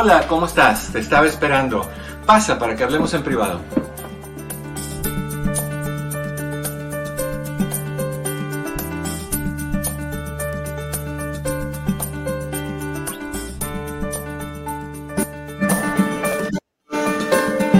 [0.00, 0.92] Hola, ¿cómo estás?
[0.92, 1.84] Te estaba esperando.
[2.24, 3.60] Pasa para que hablemos en privado.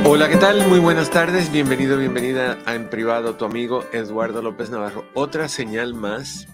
[0.04, 0.66] Hola, ¿qué tal?
[0.66, 1.52] Muy buenas tardes.
[1.52, 5.04] Bienvenido, bienvenida a En Privado, tu amigo Eduardo López Navarro.
[5.14, 6.48] Otra señal más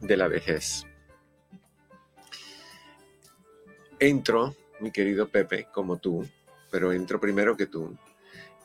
[0.00, 0.86] de la vejez.
[3.98, 6.26] Entro, mi querido Pepe, como tú,
[6.70, 7.96] pero entro primero que tú.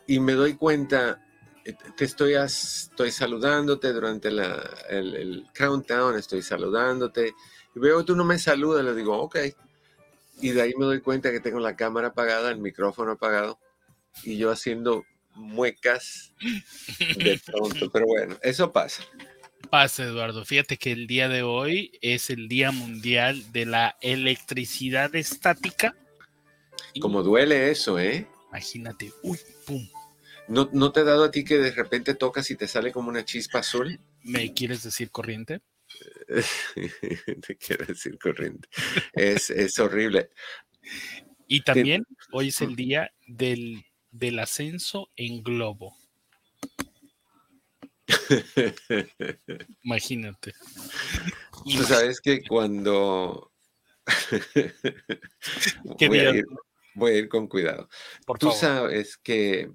[0.07, 1.25] Y me doy cuenta,
[1.65, 7.33] eh, te estoy, estoy saludándote durante la, el, el, countdown, estoy saludándote.
[7.75, 9.37] Y veo que tú no me saludas, le digo, ok.
[10.41, 13.59] Y de ahí me doy cuenta que tengo la cámara apagada, el micrófono apagado,
[14.23, 16.33] y yo haciendo muecas
[17.17, 17.89] de pronto.
[17.93, 19.03] Pero bueno, eso pasa.
[19.69, 20.45] Pasa, Eduardo.
[20.45, 25.95] Fíjate que el día de hoy es el Día Mundial de la Electricidad Estática.
[26.99, 28.27] Como duele eso, ¿eh?
[28.49, 29.87] Imagínate, uy, pum.
[30.47, 33.09] ¿No, ¿No te ha dado a ti que de repente tocas y te sale como
[33.09, 33.99] una chispa azul?
[34.21, 35.61] ¿Me quieres decir corriente?
[37.47, 38.67] te quiero decir corriente.
[39.13, 40.29] Es, es horrible.
[41.47, 42.15] Y también te...
[42.31, 45.95] hoy es el día del, del ascenso en globo.
[49.83, 50.53] Imagínate.
[51.63, 53.51] Tú sabes que cuando...
[56.07, 56.45] voy, a ir,
[56.95, 57.89] voy, a ir, con cuidado.
[58.25, 58.59] Por Tú favor.
[58.59, 59.71] sabes que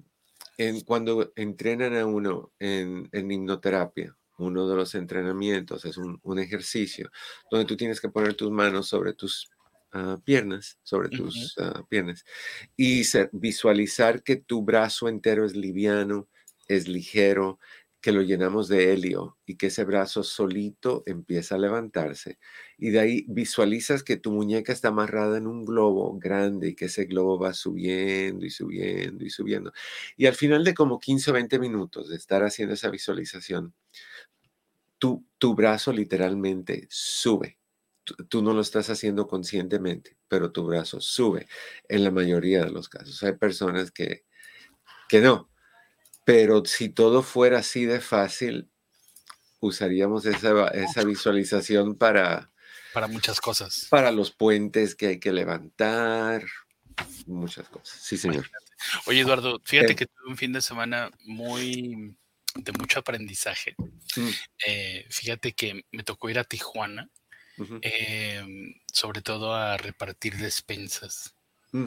[0.59, 6.39] en, cuando entrenan a uno en, en, hipnoterapia, uno de los entrenamientos es un, un,
[6.39, 7.11] ejercicio
[7.51, 9.51] donde tú tienes que poner tus manos sobre tus
[9.95, 11.81] uh, piernas, sobre tus uh -huh.
[11.81, 12.25] uh, piernas,
[12.77, 16.29] y ser, visualizar que tu brazo entero es liviano,
[16.69, 17.59] es ligero,
[18.01, 22.39] que lo llenamos de helio y que ese brazo solito empieza a levantarse.
[22.79, 26.87] Y de ahí visualizas que tu muñeca está amarrada en un globo grande y que
[26.87, 29.73] ese globo va subiendo y subiendo y subiendo.
[30.17, 33.75] Y al final de como 15 o 20 minutos de estar haciendo esa visualización,
[34.99, 37.59] tu, tu brazo literalmente sube.
[38.29, 41.47] Tú, no lo estás haciendo conscientemente, pero tu brazo sube
[41.89, 43.23] en la mayoría de los casos.
[43.23, 44.25] Hay personas que,
[45.09, 45.51] que no,
[46.31, 48.71] pero si todo fuera así de fácil,
[49.59, 52.53] usaríamos esa, esa visualización para...
[52.95, 53.89] Para muchas cosas.
[53.91, 56.45] Para los puentes que hay que levantar,
[57.27, 57.99] muchas cosas.
[58.01, 58.49] Sí, señor.
[59.07, 59.97] Oye, Eduardo, fíjate eh.
[59.97, 62.15] que tuve un fin de semana muy
[62.55, 63.75] de mucho aprendizaje.
[64.15, 64.29] Mm.
[64.69, 67.11] Eh, fíjate que me tocó ir a Tijuana,
[67.59, 67.81] uh -huh.
[67.83, 68.45] eh,
[68.93, 71.35] sobre todo a repartir despensas.
[71.73, 71.87] Mm.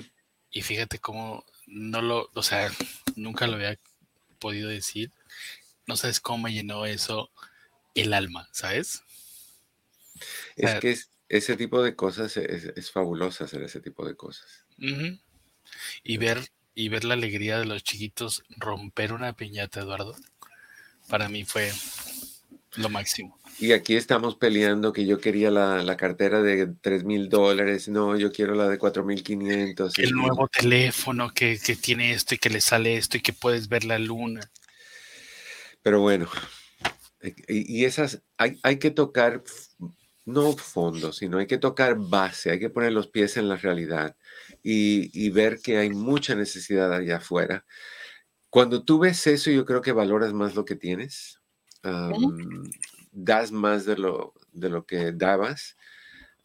[0.51, 2.69] Y fíjate cómo no lo, o sea,
[3.15, 3.79] nunca lo había
[4.43, 5.11] podido decir,
[5.87, 7.31] no sabes cómo me llenó eso
[7.95, 9.03] el alma, ¿sabes?
[10.57, 14.65] Es que es, ese tipo de cosas es, es, fabuloso hacer ese tipo de cosas.
[14.77, 15.21] Uh -huh.
[16.03, 20.15] Y ver y ver la alegría de los chiquitos romper una piñata, Eduardo,
[21.07, 21.71] para mí fue
[22.75, 23.37] lo máximo.
[23.59, 28.17] Y aquí estamos peleando que yo quería la, la cartera de 3 mil dólares, no,
[28.17, 29.99] yo quiero la de 4 mil 500.
[29.99, 33.67] El nuevo teléfono que, que, tiene esto y que le sale esto y que puedes
[33.67, 34.41] ver la luna.
[35.83, 36.27] Pero bueno,
[37.47, 39.43] y, esas, hay, hay que tocar,
[40.25, 44.15] no fondo, sino hay que tocar base, hay que poner los pies en la realidad
[44.63, 47.65] y, y ver que hay mucha necesidad allá afuera.
[48.49, 51.39] Cuando tú ves eso, yo creo que valoras más lo que tienes.
[51.85, 52.69] Um,
[53.11, 55.75] das más de lo, de lo que dabas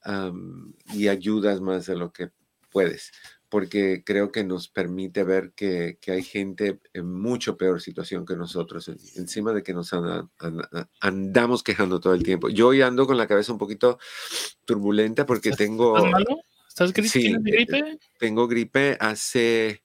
[0.05, 2.31] um, y ayudas más de lo que
[2.71, 3.13] puedes,
[3.49, 8.35] porque creo que nos permite ver que, que hay gente en mucho peor situación que
[8.35, 10.63] nosotros, encima de que nos and, and,
[11.01, 12.49] andamos quejando todo el tiempo.
[12.49, 13.99] Yo hoy ando con la cabeza un poquito
[14.65, 15.97] turbulenta porque ¿Estás, tengo...
[15.97, 16.41] ¿Estás malo?
[16.67, 17.99] ¿Estás gri sí, ¿Tienes gripe?
[18.19, 19.83] Tengo gripe hace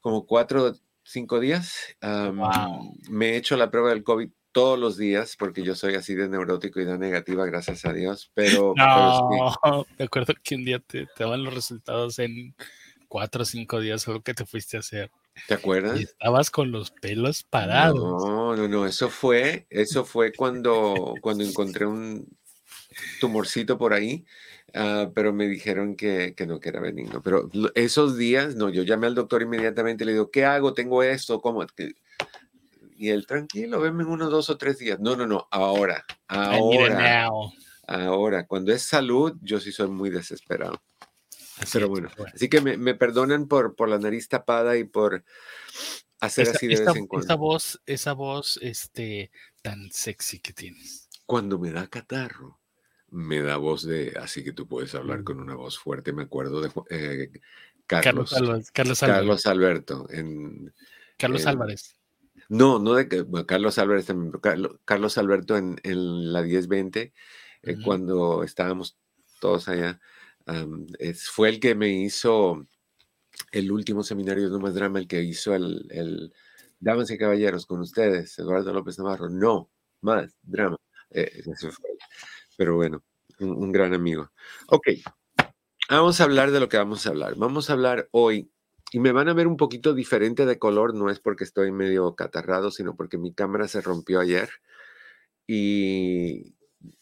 [0.00, 1.72] como cuatro, cinco días.
[2.02, 2.96] Um, Wow.
[3.08, 6.28] Me he hecho la prueba del COVID todos los días porque yo soy así de
[6.28, 8.30] neurótico y da negativa, gracias a Dios.
[8.34, 9.36] Pero, pero sí.
[9.64, 12.54] No, me acuerdo que un día te, te daban los resultados en
[13.08, 15.10] cuatro o cinco días, solo que te fuiste a hacer.
[15.46, 16.00] ¿Te Y acuerdas?
[16.00, 17.98] estabas con los pelos parados.
[17.98, 22.26] No, no, no, eso fue, eso fue cuando, cuando encontré un
[23.20, 24.24] tumorcito por ahí.
[24.72, 27.20] Ah, pero me dijeron que, que, no, que era benigno.
[27.22, 30.74] Pero esos días, no, yo llamé al doctor inmediatamente y le digo, ¿qué hago?
[30.74, 31.40] ¿Tengo esto?
[31.40, 31.64] ¿Cómo?
[33.00, 35.00] Y él, tranquilo, venme en unos dos o tres días.
[35.00, 37.30] No, no, no, ahora, ahora.
[37.86, 40.82] Ahora, cuando es salud, yo sí soy muy desesperado.
[41.72, 45.24] pero bueno, así que me, me, perdonan por, por la nariz tapada y por
[46.20, 47.24] hacer así de vez en cuando.
[47.24, 49.30] Esa voz, esa voz este,
[49.62, 51.08] tan sexy que tienes.
[51.24, 52.60] Cuando me da catarro
[53.08, 55.24] me da voz de, así que tú puedes hablar mm.
[55.24, 56.12] con una voz fuerte.
[56.12, 57.30] Me acuerdo de eh,
[57.86, 58.30] Carlos,
[58.74, 60.06] Carlos, Alberto.
[60.10, 60.70] En,
[61.16, 61.96] Carlos Álvarez.
[62.50, 63.08] No, no de
[63.46, 64.32] Carlos Álvarez también,
[64.84, 65.78] Carlos, Alberto en,
[66.32, 67.14] la 1020,
[67.62, 68.98] eh, cuando estábamos
[69.40, 69.98] todos allá,
[71.32, 72.66] fue el que me hizo
[73.52, 76.34] el último seminario de No Más Drama, el que hizo el, el
[76.80, 79.28] Damas y Caballeros con ustedes, Eduardo López Navarro.
[79.28, 80.76] No, más drama.
[81.10, 81.42] Eh,
[82.56, 83.04] pero bueno,
[83.38, 84.30] un, gran amigo.
[84.68, 84.88] Ok,
[85.88, 87.34] vamos a hablar de lo que vamos a hablar.
[87.36, 88.50] Vamos a hablar hoy,
[88.92, 92.14] y me van a ver un poquito diferente de color, no es porque estoy medio
[92.16, 94.50] catarrado, sino porque mi cámara se rompió ayer.
[95.46, 96.54] Y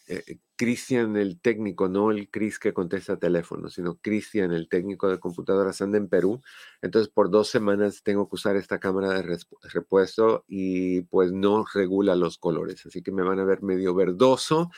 [0.06, 5.20] eh, Cristian, el técnico, no el Cris que contesta teléfono, sino Cristian, el técnico de
[5.20, 6.42] computadoras, anda en Perú.
[6.82, 9.38] Entonces, por dos semanas tengo que usar esta cámara de
[9.72, 12.84] repuesto y pues no regula los colores.
[12.86, 14.70] Así que me van a ver medio verdoso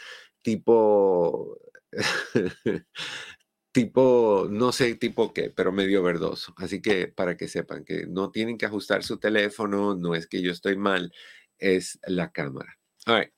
[0.43, 1.59] tipo,
[3.73, 6.53] tipo, no sé tipo qué, pero medio verdoso.
[6.57, 10.43] Así que para que sepan que no tienen que ajustar su teléfono, no es que
[10.43, 11.13] yo estoy mal,
[11.59, 12.79] es la cámara.
[13.07, 13.33] All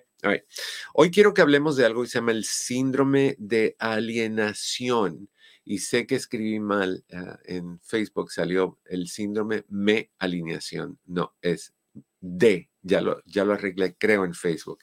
[0.94, 5.30] Hoy quiero que hablemos de algo que se llama el síndrome de alienación.
[5.64, 10.98] Y sé que escribí mal ah, en Facebook, salió el síndrome me alineación.
[11.06, 11.74] No, es
[12.20, 14.80] de, ya lo, ya lo arreglé, creo, en Facebook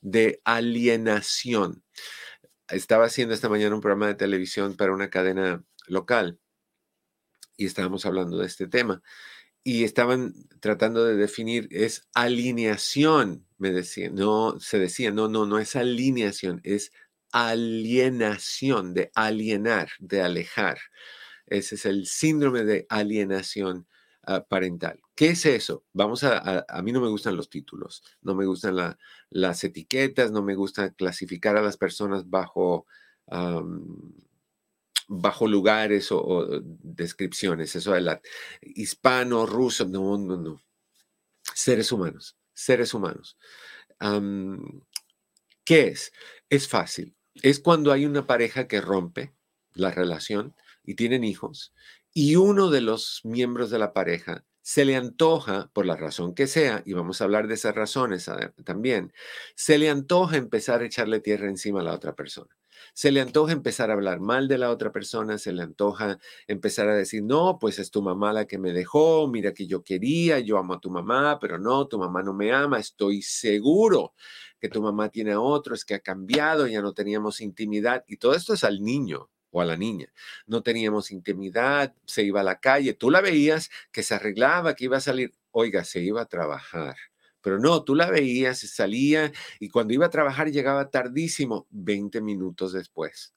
[0.00, 1.84] de alienación.
[2.68, 6.38] Estaba haciendo esta mañana un programa de televisión para una cadena local
[7.56, 9.02] y estábamos hablando de este tema
[9.64, 15.58] y estaban tratando de definir, es alineación, me decían, no, se decía, no, no, no
[15.58, 16.92] es alineación, es
[17.32, 20.78] alienación, de alienar, de alejar.
[21.46, 23.86] Ese es el síndrome de alienación
[24.48, 25.00] Parental.
[25.14, 25.84] ¿Qué es eso?
[25.94, 28.96] Vamos a, a, mí no me gustan los títulos, no me gustan
[29.30, 32.86] las etiquetas, no me gusta clasificar a las personas bajo,
[35.08, 38.20] bajo lugares o, descripciones, eso de la
[38.60, 40.60] hispano, ruso, no, no, no.
[41.54, 43.38] Seres humanos, seres humanos.
[45.64, 46.12] ¿Qué es?
[46.50, 47.16] Es fácil.
[47.34, 49.32] Es cuando hay una pareja que rompe
[49.72, 50.54] la relación
[50.84, 51.72] y tienen hijos
[52.14, 56.46] y uno de los miembros de la pareja se le antoja, por la razón que
[56.46, 58.30] sea, y vamos a hablar de esas razones
[58.64, 59.14] también,
[59.54, 62.54] se le antoja empezar a echarle tierra encima a la otra persona.
[62.92, 66.88] Se le antoja empezar a hablar mal de la otra persona, se le antoja empezar
[66.88, 70.38] a decir, no, pues es tu mamá la que me dejó, mira que yo quería,
[70.40, 74.12] yo amo a tu mamá, pero no, tu mamá no me ama, estoy seguro
[74.60, 78.16] que tu mamá tiene a otro, es que ha cambiado, ya no teníamos intimidad, y
[78.18, 80.12] todo esto es al niño, o a la niña.
[80.46, 84.84] No teníamos intimidad, se iba a la calle, tú la veías que se arreglaba, que
[84.84, 86.96] iba a salir, oiga, se iba a trabajar.
[87.40, 92.72] Pero no, tú la veías, salía y cuando iba a trabajar llegaba tardísimo, 20 minutos
[92.72, 93.34] después.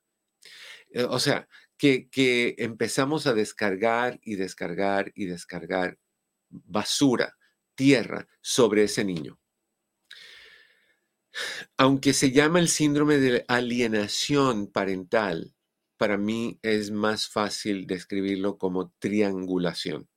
[0.92, 5.98] Eh, o sea, que, que empezamos a descargar y descargar y descargar
[6.50, 7.38] basura,
[7.76, 9.40] tierra sobre ese niño.
[11.78, 15.56] Aunque se llama el síndrome de alienación parental,
[16.02, 20.10] para mí es más fácil describirlo como triangulación.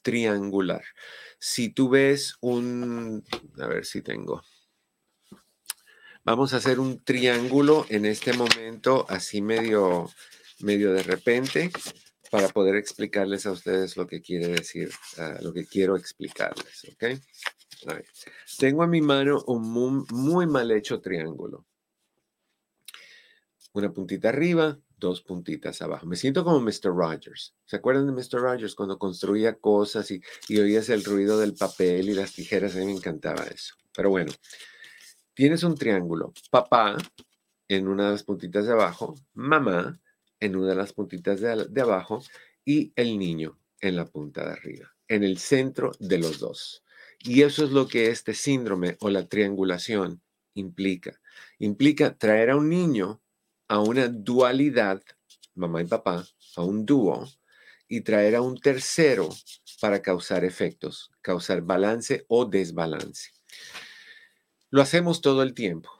[0.00, 0.82] Triangular.
[1.38, 3.22] Si tú ves un,
[3.60, 4.42] a ver si tengo.
[6.24, 10.10] Vamos a hacer un triángulo en este momento, así medio,
[10.60, 11.72] medio de repente,
[12.30, 17.04] para poder explicarles a ustedes lo que quiere decir, ah, lo que quiero explicarles, ¿ok?
[18.58, 21.66] Tengo en mi mano un muy, mal hecho triángulo.
[23.74, 26.06] Una puntita arriba, dos puntitas abajo.
[26.06, 26.94] Me siento como Mr.
[26.94, 27.54] Rogers.
[27.64, 28.40] ¿Se acuerdan de Mr.
[28.40, 32.74] Rogers cuando construía cosas y, y, oías el ruido del papel y las tijeras?
[32.76, 33.74] A mí me encantaba eso.
[33.94, 34.32] Pero bueno,
[35.34, 36.32] tienes un triángulo.
[36.50, 36.96] Papá
[37.68, 40.00] en una de las puntitas de abajo, mamá
[40.40, 42.22] en una de las puntitas de, de abajo
[42.64, 46.84] y el niño en la punta de arriba, en el centro de los dos.
[47.20, 50.22] Y eso es lo que este síndrome o la triangulación
[50.54, 51.20] implica.
[51.58, 53.20] Implica traer a un niño
[53.68, 55.02] a una dualidad,
[55.54, 57.28] mamá y papá, a un dúo,
[57.86, 59.28] y traer a un tercero
[59.80, 63.30] para causar efectos, causar balance o desbalance.
[64.70, 65.90] Lo hacemos todo el tiempo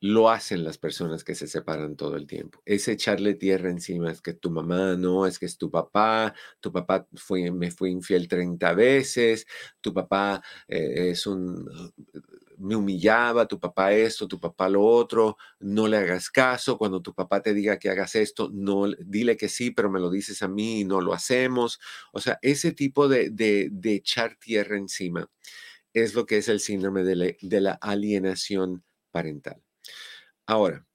[0.00, 2.62] lo hacen las personas que se separan todo el tiempo.
[2.64, 6.72] Es echarle tierra encima, es que tu mamá no, es que es tu papá, tu
[6.72, 9.46] papá fue, me fue infiel 30 veces,
[9.80, 11.68] tu papá eh, es un,
[12.60, 17.14] me humillaba, tu papá esto, tu papá lo otro, no le hagas caso, cuando tu
[17.14, 20.48] papá te diga que hagas esto, no, dile que sí, pero me lo dices a
[20.48, 21.80] mí y no lo hacemos.
[22.12, 25.28] O sea, ese tipo de, de, echar tierra encima
[25.92, 29.62] es lo que es el síndrome de la alienación parental.
[30.46, 30.86] Ahora,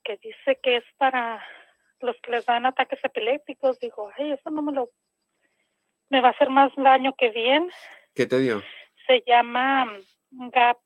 [0.04, 1.44] que dice que es para
[1.98, 3.80] los que les dan ataques epilépticos.
[3.80, 4.90] Digo, ay, eso no me lo
[6.10, 7.70] me va a hacer más daño que bien.
[8.14, 8.62] ¿Qué te dio?
[9.06, 9.90] Se llama
[10.30, 10.76] Gab,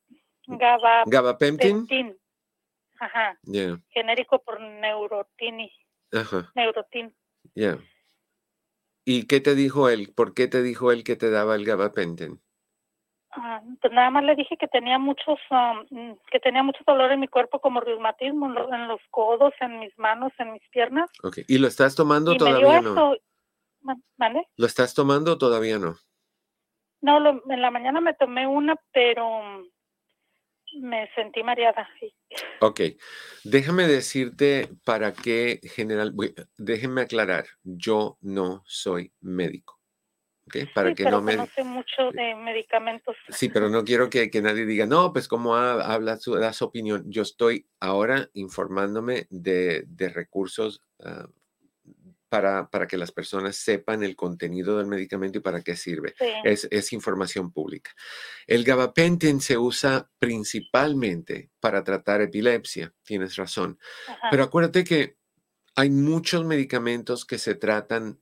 [0.47, 2.17] Gaba, Gabapentin.
[3.01, 3.39] Ajá.
[3.91, 5.71] Genérico por Neurotini.
[6.13, 6.53] Ajá.
[6.55, 7.15] Neurotin.
[7.55, 7.79] Ya.
[9.05, 10.13] ¿Y qué te dijo él?
[10.15, 12.41] ¿Por qué te dijo él que te daba el gabapentin?
[13.33, 17.21] Ah, pues nada más le dije que tenía muchos, um, que tenía mucho dolor en
[17.21, 21.11] mi cuerpo como reumatismo, en, los codos, en mis manos, en mis piernas.
[21.23, 23.17] Ok, ¿y lo estás tomando todavía no?
[24.17, 24.49] ¿Vale?
[24.57, 25.97] ¿Lo estás tomando o todavía no?
[27.01, 29.63] No, en la mañana me tomé una, pero
[30.81, 31.89] me sentí mareada.
[32.61, 32.81] Ok,
[33.45, 36.15] déjame decirte para qué general,
[36.57, 39.79] déjenme aclarar, yo no soy médico.
[40.47, 41.47] Okay, para que no me...
[41.49, 43.17] sé mucho de medicamentos.
[43.31, 47.05] Sí, pero no quiero que, nadie diga, no, pues cómo habla su, da su opinión.
[47.07, 51.27] Yo estoy ahora informándome de, recursos ah,
[52.71, 56.15] para, que las personas sepan el contenido del medicamento y para qué sirve.
[56.43, 57.93] Es, información pública.
[58.49, 63.79] El gabapentin se usa principalmente para tratar epilepsia, tienes razón.
[64.31, 65.17] Pero acuérdate que
[65.77, 68.21] Hay muchos medicamentos que se tratan,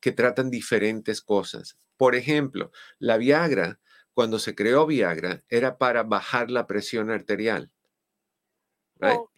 [0.00, 1.78] que tratan diferentes cosas.
[1.96, 3.80] Por ejemplo, la Viagra,
[4.14, 7.70] cuando se creó Viagra, era para bajar la presión arterial.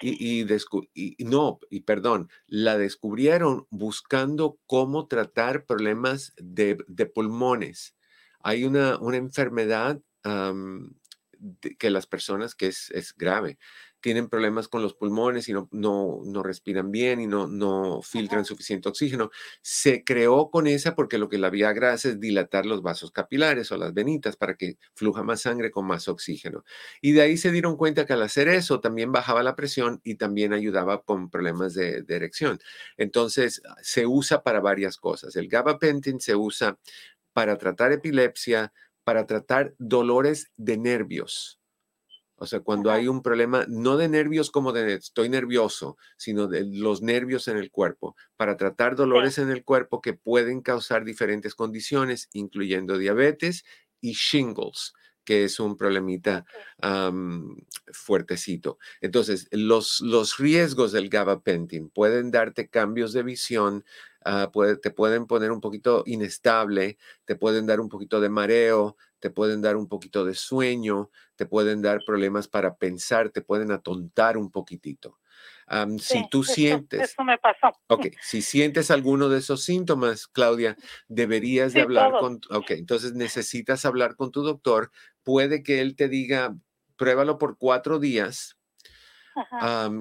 [0.00, 0.44] Y,
[0.94, 6.76] y, no, y perdón, la descubrieron buscando cómo tratar problemas de,
[7.12, 7.96] pulmones.
[8.40, 10.00] Hay una, una enfermedad
[11.78, 13.58] que las personas, que es, es grave,
[14.00, 18.44] tienen problemas con los pulmones y no, no, no respiran bien y no, no filtran
[18.44, 19.30] suficiente oxígeno.
[19.62, 23.72] Se creó con esa porque lo que la Viagra hace es dilatar los vasos capilares
[23.72, 26.64] o las venitas para que fluja más sangre con más oxígeno.
[27.00, 30.16] Y de ahí se dieron cuenta que al hacer eso también bajaba la presión y
[30.16, 32.58] también ayudaba con problemas de, de erección.
[32.96, 35.36] Entonces se usa para varias cosas.
[35.36, 36.78] El gabapentin se usa
[37.32, 38.72] para tratar epilepsia,
[39.04, 41.58] para tratar dolores de nervios
[42.38, 46.64] o sea, cuando hay un problema, no de nervios como de estoy nervioso, sino de
[46.64, 51.54] los nervios en el cuerpo, para tratar dolores en el cuerpo que pueden causar diferentes
[51.54, 53.64] condiciones, incluyendo diabetes
[54.00, 54.92] y shingles
[55.28, 56.46] que es un problemita
[57.92, 58.78] fuertecito.
[59.02, 63.84] Entonces, los, los riesgos del gabapentin pueden darte cambios de visión,
[64.24, 66.96] ah, te pueden poner un poquito inestable,
[67.26, 71.46] te pueden dar un poquito de mareo, te pueden dar un poquito de sueño, te
[71.46, 75.18] pueden dar problemas para pensar, te pueden atontar un poquitito.
[75.98, 77.10] si tú sientes...
[77.12, 77.68] Eso me pasó.
[77.88, 80.76] Ok, si sientes alguno de esos síntomas, Claudia,
[81.08, 82.40] deberías de hablar con...
[82.50, 84.90] Ok, entonces necesitas hablar con tu doctor
[85.28, 86.56] puede que él te diga,
[86.96, 88.56] pruébalo por cuatro días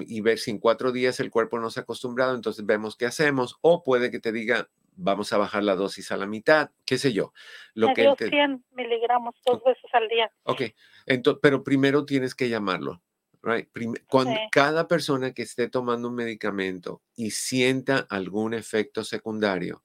[0.06, 3.04] y ver si en cuatro días el cuerpo no se ha acostumbrado, entonces vemos qué
[3.04, 3.58] hacemos.
[3.60, 7.12] O puede que te diga, vamos a bajar la dosis a la mitad, qué sé
[7.12, 7.32] yo.
[7.74, 10.30] Lo que 100 miligramos dos veces al día.
[10.42, 10.62] Ok,
[11.06, 13.00] entonces, pero primero tienes que llamarlo.
[13.40, 13.68] Right?
[14.08, 19.84] Cuando cada persona que esté tomando un medicamento y sienta algún efecto secundario,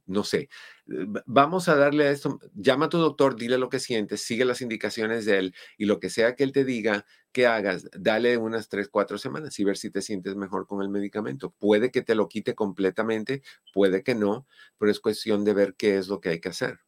[0.06, 3.80] no sé, eh, vamos a darle a esto, llama a tu doctor, dile lo que
[3.80, 7.48] sientes, sigue las indicaciones de él y lo que sea que él te diga que
[7.48, 11.54] hagas, dale unas tres, cuatro semanas y ver si te sientes mejor con el medicamento.
[11.60, 13.42] Puede que te lo quite completamente,
[13.74, 14.46] puede que no,
[14.80, 16.80] pero es cuestión de ver qué es lo que hay que hacer.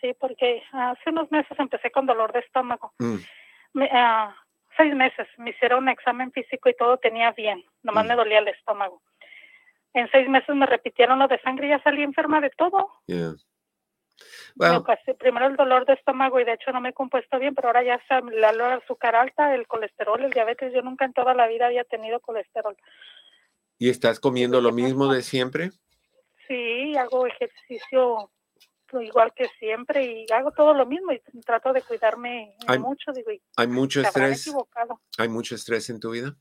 [0.00, 2.92] Sí, porque hace unos meses empecé con dolor de estómago.
[2.98, 3.16] Mm.
[3.92, 4.34] Ah,
[4.76, 8.16] seis meses, me hicieron un examen físico y todo tenía bien, nomás me mm.
[8.16, 9.02] dolía el estómago
[9.94, 12.90] en seis meses me repitieron lo de sangre y ya salí enferma de todo.
[15.18, 17.82] primero el dolor de estómago y de hecho no me he compuesto bien, pero ahora
[17.82, 20.72] ya está la, azúcar alta, el colesterol, el diabetes.
[20.72, 22.76] Yo nunca en toda la vida había tenido colesterol.
[23.78, 25.70] ¿Y estás comiendo lo mismo de siempre?
[26.46, 28.30] Sí, hago ejercicio
[28.98, 33.12] igual que siempre y hago todo lo mismo y trato de cuidarme mucho.
[33.12, 34.52] Digo, ¿Hay mucho estrés?
[35.18, 36.36] ¿Hay mucho estrés en tu vida?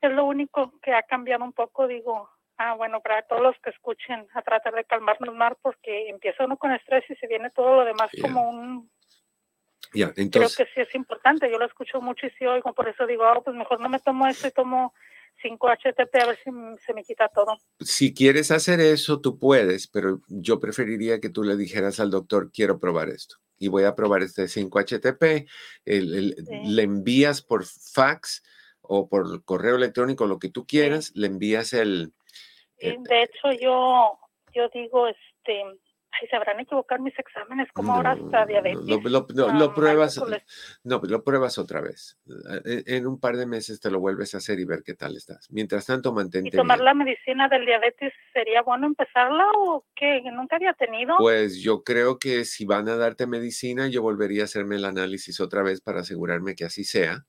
[0.00, 3.70] Es lo único que ha cambiado un poco, digo, Ah, bueno, para todos los que
[3.70, 7.76] escuchen, a tratar de calmarnos más porque empieza uno con estrés y se viene todo
[7.76, 8.90] lo demás como un...
[9.92, 10.56] Ya, entonces...
[10.56, 13.24] Creo que sí es importante, yo lo escucho mucho y sí oigo, por eso digo,
[13.30, 14.94] oh, pues mejor no me tomo esto y tomo
[15.42, 16.50] 5-HTP a ver si
[16.84, 17.58] se me quita todo.
[17.80, 22.50] Si quieres hacer eso, tú puedes, pero yo preferiría que tú le dijeras al doctor,
[22.52, 23.36] quiero probar esto.
[23.58, 25.48] Y voy a probar este 5-HTP.
[25.84, 28.42] Le envías por fax
[28.80, 32.12] o por correo electrónico, lo que tú quieras, le envías el...
[32.78, 34.18] de hecho, yo,
[34.52, 35.62] yo digo, este,
[36.20, 38.80] ay, se habrán equivocado mis exámenes, como ahora está diabetes.
[38.84, 40.22] Lo, lo, pruebas,
[40.84, 42.18] no, lo pruebas otra vez.
[42.64, 45.16] E, en, un par de meses te lo vuelves a hacer y ver qué tal
[45.16, 45.50] estás.
[45.50, 46.48] Mientras tanto, mantente.
[46.48, 50.22] ¿Y tomar la medicina del diabetes sería bueno empezarla o qué?
[50.32, 51.16] ¿Nunca había tenido?
[51.18, 55.40] Pues yo creo que si van a darte medicina, yo volvería a hacerme el análisis
[55.40, 57.26] otra vez para asegurarme que así sea.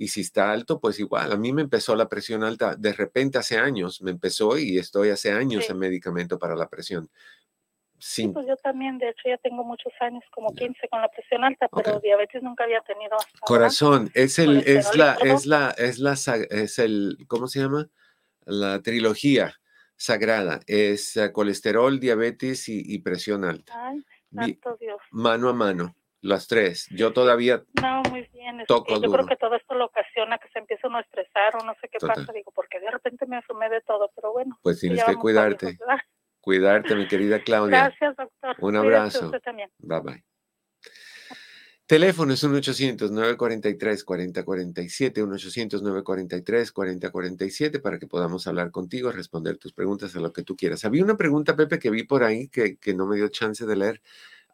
[0.00, 1.30] Y si está alto, pues igual.
[1.30, 5.10] A mí me empezó la presión alta de repente hace años, me empezó y estoy
[5.10, 7.10] hace años en medicamento para la presión.
[7.98, 8.28] Sí.
[8.28, 11.68] pues yo también, de hecho, ya tengo muchos años, como 15 con la presión alta,
[11.68, 13.14] pero diabetes nunca había tenido.
[13.40, 17.90] Corazón, es el, es la, es la, es la, es el, ¿cómo se llama?
[18.46, 19.60] La trilogía
[19.96, 20.60] sagrada.
[20.66, 23.74] Es eh, colesterol, diabetes y, presión alta.
[23.86, 24.02] Ay,
[24.34, 24.98] santo Dios.
[25.10, 26.88] Mano a mano, las tres.
[26.90, 27.62] Yo todavía.
[27.80, 28.64] No, muy bien.
[28.68, 31.88] yo creo que todo esto lo ocasiona que se empiece a estresar o no sé
[31.88, 32.30] qué pasa.
[32.32, 34.58] Digo, porque de repente me asumé de todo, pero bueno.
[34.62, 35.78] Pues tienes que cuidarte.
[36.40, 37.84] Cuidarte, mi querida Claudia.
[37.84, 38.56] Gracias, doctor.
[38.60, 39.30] Un abrazo.
[39.78, 40.24] Bye bye.
[41.86, 50.44] Teléfono es 1-800-943-4047, 1-800-943-4047 para que podamos hablar contigo, responder tus preguntas a lo que
[50.44, 50.84] tú quieras.
[50.84, 53.74] Había una pregunta, Pepe, que vi por ahí que, que no me dio chance de
[53.74, 54.00] leer.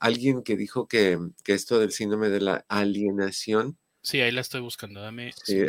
[0.00, 3.78] Alguien que dijo que, que, esto del síndrome de la alienación.
[4.02, 5.00] Sí, ahí la estoy buscando.
[5.00, 5.32] Dame.
[5.44, 5.62] Sí,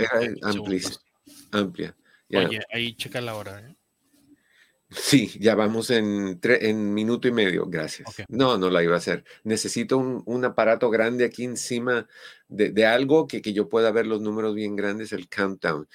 [1.51, 1.95] amplia.
[2.33, 3.59] Oye, ahí checa la hora.
[3.59, 3.75] ¿eh?
[4.89, 8.07] Sí, ya vamos en, en minuto y medio, gracias.
[8.29, 9.25] No, no la iba a hacer.
[9.43, 12.07] Necesito un, aparato grande aquí encima
[12.47, 15.89] de, algo que, que, yo pueda ver los números bien grandes, el countdown.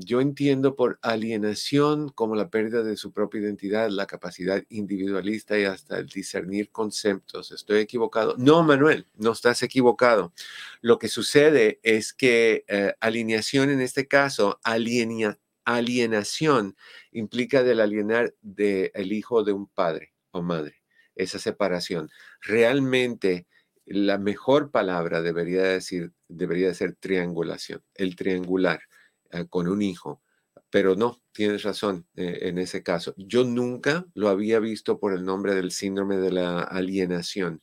[0.00, 5.64] yo entiendo por alienación como la pérdida de su propia identidad, la capacidad individualista y
[5.64, 7.52] hasta el discernir conceptos.
[7.52, 8.34] ¿Estoy equivocado?
[8.36, 10.34] No, Manuel, no estás equivocado.
[10.82, 16.76] Lo que sucede es que eh, alineación en este caso, aliena, alienación
[17.10, 20.82] implica del alienar del hijo de un padre o madre,
[21.14, 22.10] esa separación.
[22.40, 23.46] Realmente
[23.84, 28.82] la mejor palabra debería decir, debería ser triangulación, el triangular
[29.30, 30.22] eh, con un hijo.
[30.70, 33.14] Pero no, tienes razón eh, en ese caso.
[33.18, 37.62] Yo nunca lo había visto por el nombre del síndrome de la alienación.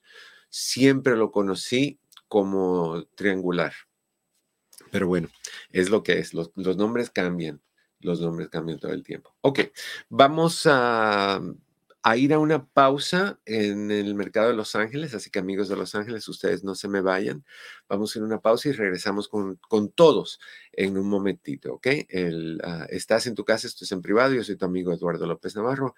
[0.50, 3.74] Siempre lo conocí como triangular.
[4.92, 5.30] Pero bueno,
[5.72, 6.34] es lo que es.
[6.34, 7.62] los nombres cambian
[8.02, 9.36] los nombres cambian todo el tiempo.
[9.42, 9.60] Ok,
[10.10, 11.42] vamos a,
[12.16, 15.96] ir a una pausa en el mercado de Los Ángeles, así que amigos de Los
[15.96, 17.46] Ángeles, ustedes no se me vayan.
[17.88, 19.60] Vamos a ir a una pausa y regresamos con,
[19.94, 20.40] todos
[20.72, 21.88] en un momentito, ¿ok?
[22.64, 25.96] Ah, estás en tu casa, estás en privado, yo soy tu amigo Eduardo López Navarro.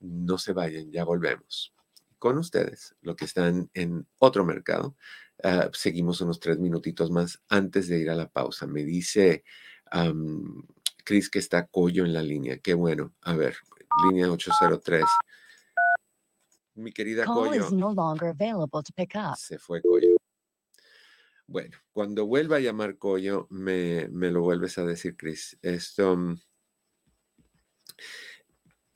[0.00, 1.72] No se vayan, ya volvemos.
[2.18, 4.96] Con ustedes, lo que están en otro mercado.
[5.42, 8.66] Ah, seguimos unos tres minutitos más antes de ir a la pausa.
[8.66, 9.44] Me dice...
[11.04, 12.58] Cris, que está Coyo en la línea.
[12.58, 13.14] Qué bueno.
[13.22, 13.56] A ver,
[14.08, 15.04] línea 803.
[16.74, 17.68] Mi querida Coyo.
[19.36, 20.16] Se fue Coyo.
[21.46, 25.58] Bueno, cuando vuelva a llamar Coyo, me, me lo vuelves a decir, Cris.
[25.60, 26.36] Esto, mm,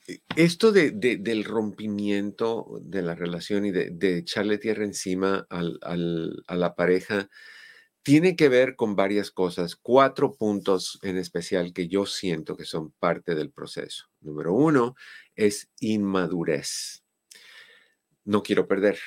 [0.08, 6.56] e, esto de, del rompimiento de la relación y de, echarle tierra encima al, a
[6.56, 7.28] la pareja
[8.08, 12.90] tiene que ver con varias cosas, cuatro puntos en especial que yo siento que son
[12.92, 14.06] parte del proceso.
[14.22, 14.94] Número uno
[15.36, 17.04] es inmadurez.
[18.24, 18.98] No quiero perder.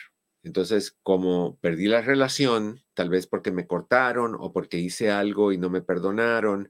[0.43, 5.57] Entonces, como perdí la relación, tal vez porque me cortaron o porque hice algo y
[5.57, 6.69] no me perdonaron,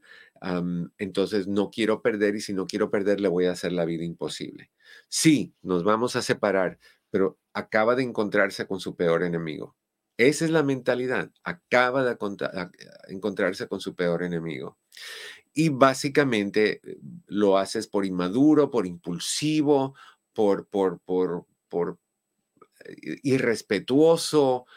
[0.98, 4.06] entonces no quiero perder y si no quiero perder le voy a hacer la vida
[4.06, 4.72] imposible.
[5.10, 9.76] Sí, nos vamos a separar, pero acaba de encontrarse con su peor enemigo.
[10.28, 11.32] Esa es la mentalidad.
[11.44, 12.16] Acaba de
[13.08, 14.78] encontrarse con su peor enemigo.
[15.52, 19.96] Y básicamente eh, lo haces por inmaduro, por impulsivo,
[20.34, 21.98] por, por, por, por
[22.86, 24.68] eh, irrespetuoso,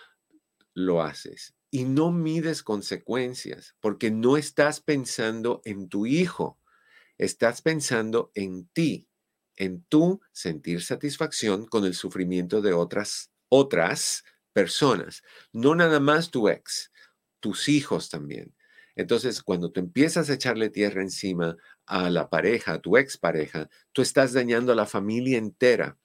[0.73, 1.55] lo haces.
[1.71, 6.59] Y no mides consecuencias porque no estás pensando en tu hijo,
[7.19, 9.09] estás pensando en ti,
[9.57, 16.49] en tu sentir satisfacción con el sufrimiento de otras, otras personas, no nada más tu
[16.49, 16.91] ex,
[17.41, 18.55] tus hijos también.
[18.97, 24.03] Entonces, cuando tú empiezas a echarle tierra encima a la pareja, a tu expareja, tú
[24.03, 25.99] estás dañando a la familia entera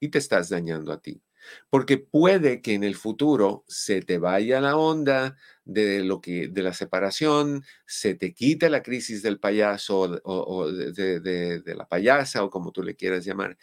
[0.00, 1.22] y te estás dañando a ti.
[1.70, 6.62] porque puede que en el futuro se te vaya la onda de lo que de
[6.62, 12.72] la separación, se te quite la crisis del payaso o, de, la payasa o como
[12.72, 13.56] tú le quieras llamar,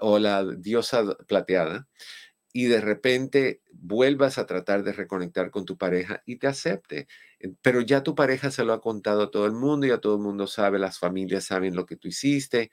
[0.00, 1.86] o la diosa plateada,
[2.56, 7.06] y de repente vuelvas a tratar de reconectar con tu pareja y te acepte.
[7.38, 10.14] Eh, pero ya tu pareja se lo ha contado a todo el mundo, ya todo
[10.14, 12.70] el mundo sabe, las familias saben lo que tú hiciste,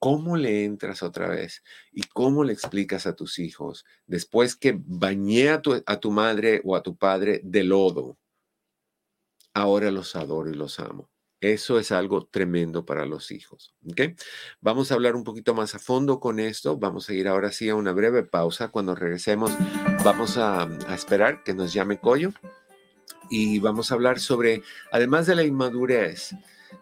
[0.00, 1.62] ¿Cómo le entras otra vez?
[1.92, 6.82] ¿Y cómo le explicas a tus hijos después que bañé a tu, madre o a
[6.82, 8.16] tu padre de lodo?
[9.52, 11.09] Ahora los adoro y los amo.
[11.40, 13.74] Eso es algo tremendo para los hijos.
[14.60, 16.76] Vamos a hablar un poquito más a fondo con esto.
[16.76, 18.68] Vamos a ir ahora sí a una breve pausa.
[18.68, 19.50] Cuando regresemos,
[20.04, 22.32] vamos a, a esperar que nos llame Coyo
[23.30, 26.34] y vamos a hablar sobre, además de la inmadurez,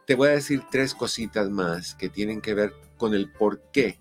[0.07, 4.01] te voy a decir tres cositas más que tienen que ver con el por qué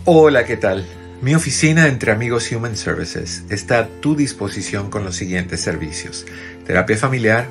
[0.06, 0.84] Hola, ¿qué tal?
[1.22, 6.26] Mi oficina entre amigos Human Services está a tu disposición con los siguientes servicios.
[6.66, 7.48] Terapia familiar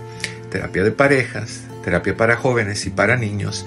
[0.55, 3.67] terapia de parejas, terapia para jóvenes y para niños,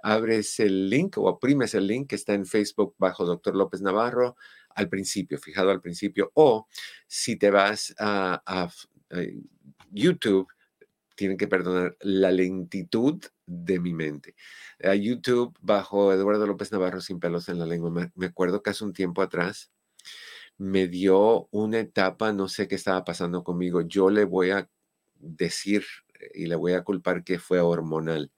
[0.02, 3.56] Abres el link o oprimes el link que está en Facebook bajo Dr.
[3.56, 4.36] López Navarro
[4.74, 6.32] al principio, fijado al principio.
[6.34, 6.68] O
[7.06, 8.42] si te vas a,
[9.12, 9.36] eh,
[9.92, 10.48] YouTube,
[11.18, 14.36] tienen que perdonar la lentitud de mi mente
[14.84, 18.12] a YouTube bajo Eduardo López Navarro sin pelos en la lengua.
[18.16, 19.72] Me, acuerdo que hace un tiempo atrás
[20.58, 23.82] me dio una etapa, no sé qué estaba pasando conmigo.
[23.82, 24.70] Yo le voy a
[25.20, 25.84] decir
[26.34, 28.32] y le voy a culpar que fue hormonal.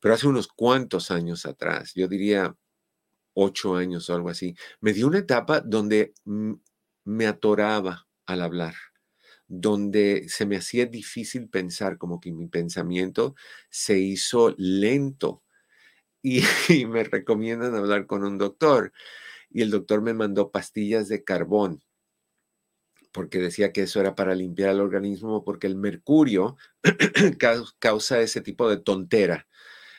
[0.00, 2.56] Pero hace unos cuantos años atrás, yo diría
[3.34, 6.14] ocho años o algo así, me dio una etapa donde
[7.04, 8.74] me atoraba al hablar
[9.48, 13.34] donde se me hacía difícil pensar, como que mi pensamiento
[13.70, 15.42] se hizo lento
[16.22, 18.92] y, me recomiendan hablar con un doctor.
[19.50, 21.82] Y el doctor me mandó pastillas de carbón
[23.14, 26.56] porque decía que eso era para limpiar el organismo, porque el mercurio
[27.78, 29.46] causa ese tipo de tontera.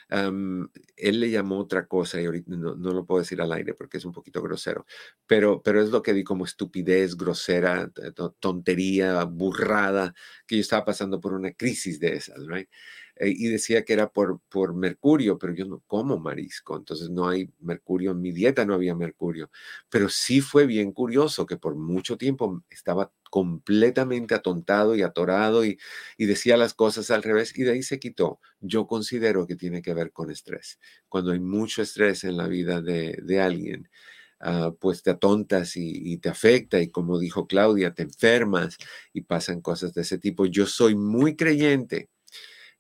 [0.10, 4.06] Él le llamó otra cosa y ahorita no, lo puedo decir al aire porque es
[4.06, 4.86] un poquito grosero,
[5.26, 7.92] pero, pero es lo que di como estupidez, grosera,
[8.40, 10.14] tontería, burrada,
[10.48, 12.70] que yo estaba pasando por una crisis de esas, ¿right?
[13.18, 17.30] Eh, y decía que era por, por mercurio, pero yo no como marisco, entonces no
[17.30, 19.50] hay mercurio en mi dieta, no había mercurio.
[19.90, 25.78] Pero sí fue bien curioso que por mucho tiempo estaba completamente atontado y atorado y,
[26.18, 28.40] y decía las cosas al revés y de ahí se quitó.
[28.62, 30.80] Yo considero que tiene que ver con estrés.
[31.10, 33.90] Cuando hay mucho estrés en la vida de, de alguien,
[34.42, 38.78] Uh, pues te atontas y, te afecta y como dijo Claudia, te enfermas
[39.14, 40.46] y pasan cosas de ese tipo.
[40.46, 42.10] Yo soy muy creyente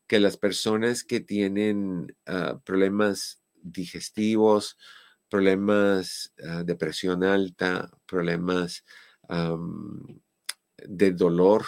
[0.06, 4.78] que las personas que tienen ah, problemas digestivos,
[5.30, 8.84] problemas ah, de presión alta, problemas
[10.88, 11.65] de dolor,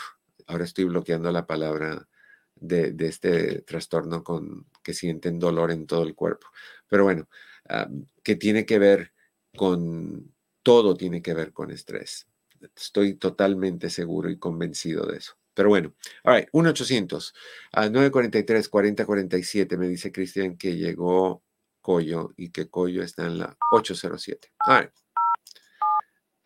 [0.48, 2.08] ahora estoy bloqueando la palabra
[2.56, 6.48] de, este trastorno con que sienten dolor en todo el cuerpo.
[6.88, 7.28] Pero bueno,
[7.70, 7.90] ah,
[8.24, 9.14] que tiene que ver
[9.56, 12.28] con, todo tiene que ver con estrés.
[12.76, 15.34] Estoy totalmente seguro y convencido de eso.
[15.54, 17.34] Pero bueno, all right, 1-800
[17.74, 21.44] a 943-4047 me dice Cristian que llegó
[21.82, 24.52] Coyo y que Coyo está en la 807.
[24.68, 24.92] All.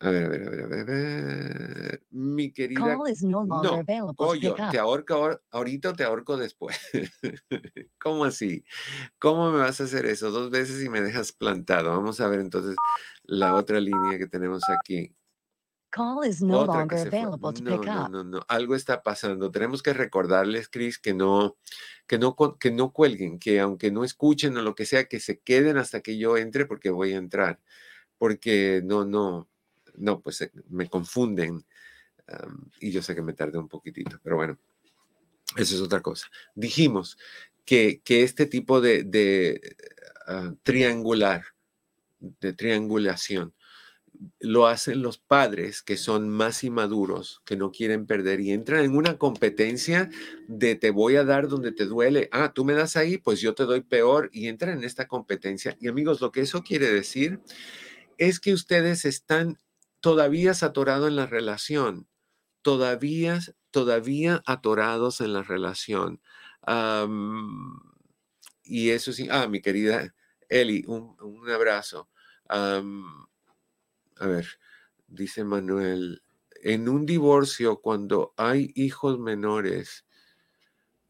[0.02, 2.02] A ver, a ver, a ver, a ver, a ver.
[2.10, 2.96] Mi querida.
[3.22, 6.76] no, Coyo, ¿te ahorco ahorita o te ahorco después?
[8.00, 8.64] ¿Cómo así?
[9.20, 10.32] ¿Cómo me vas a hacer eso?
[10.32, 11.90] Dos veces y me dejas plantado.
[11.90, 12.74] Vamos a ver entonces
[13.22, 15.14] la otra línea que tenemos aquí.
[15.90, 17.84] Call is no longer available to pick up.
[17.84, 19.52] No, no, no, algo está pasando.
[19.52, 21.58] Tenemos que recordarles, Chris, que no,
[22.08, 25.38] que no, que no cuelguen, que aunque no escuchen o lo que sea, que se
[25.38, 27.60] queden hasta que yo entre porque voy a entrar.
[28.18, 29.50] Porque no, no,
[29.96, 31.64] no, pues eh, me confunden.
[32.80, 34.58] y yo sé que me tardé un poquitito, pero bueno,
[35.56, 36.26] eso es otra cosa.
[36.54, 37.18] Dijimos
[37.64, 39.60] que, que este tipo de,
[40.26, 41.44] ah, triangular,
[42.18, 43.54] de triangulación,
[44.38, 48.96] lo hacen los padres que son más inmaduros, que no quieren perder y entran en
[48.96, 50.10] una competencia
[50.46, 52.28] de te voy a dar donde te duele.
[52.30, 55.76] Ah, tú me das ahí, pues yo te doy peor y entran en esta competencia.
[55.80, 57.40] Y amigos, lo que eso quiere decir
[58.16, 59.58] es que ustedes están
[60.02, 62.08] todavía atorados en la relación,
[62.62, 63.40] todavía,
[63.70, 66.20] todavía atorados en la relación.
[68.64, 70.14] y eso sí, ah, mi querida
[70.48, 71.16] Eli, un,
[71.50, 72.10] abrazo.
[72.48, 74.46] A ver,
[75.06, 76.22] dice Manuel,
[76.62, 80.04] en un divorcio, cuando hay hijos menores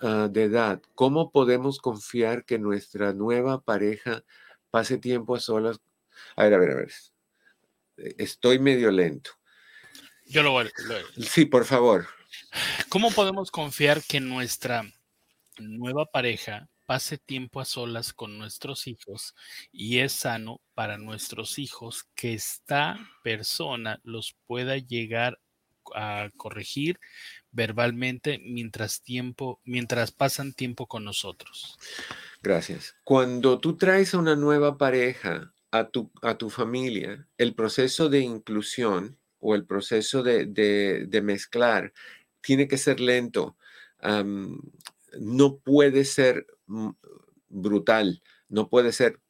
[0.00, 4.24] ah, de edad, ¿cómo podemos confiar que nuestra nueva pareja
[4.70, 5.80] pase tiempo a solas?
[6.36, 7.11] A ver, a ver, a ver.
[7.96, 9.30] Estoy medio lento.
[10.26, 11.22] Yo lo voy a...
[11.22, 12.06] Sí, por favor.
[12.88, 14.84] ¿Cómo podemos confiar que nuestra
[15.58, 19.34] nueva pareja pase tiempo a solas con nuestros hijos
[19.70, 25.38] y es sano para nuestros hijos que esta persona los pueda llegar
[25.94, 27.00] a corregir
[27.50, 31.76] verbalmente mientras tiempo mientras pasan tiempo con nosotros.
[32.42, 32.94] Gracias.
[33.04, 38.20] Cuando tú traes a una nueva pareja a tu, a tu familia, el proceso de
[38.20, 41.92] inclusión o el proceso de, mezclar
[42.40, 43.56] tiene que ser lento.
[45.18, 46.90] no puede ser Mm,
[47.48, 48.22] brutal.
[48.48, 49.20] No puede ser,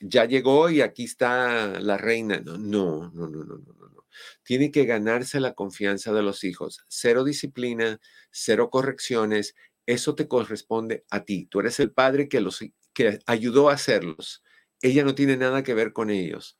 [0.00, 2.40] ya llegó y aquí está la reina.
[2.40, 4.06] No, no, no, no, no, no, no.
[4.42, 6.84] Tiene que ganarse la confianza de los hijos.
[6.88, 9.54] Cero disciplina, cero correcciones.
[9.86, 11.46] Eso te corresponde a ti.
[11.46, 12.60] Tú eres el padre que los
[12.92, 14.42] que ayudó a hacerlos.
[14.82, 16.58] Ella no tiene nada que ver con ellos.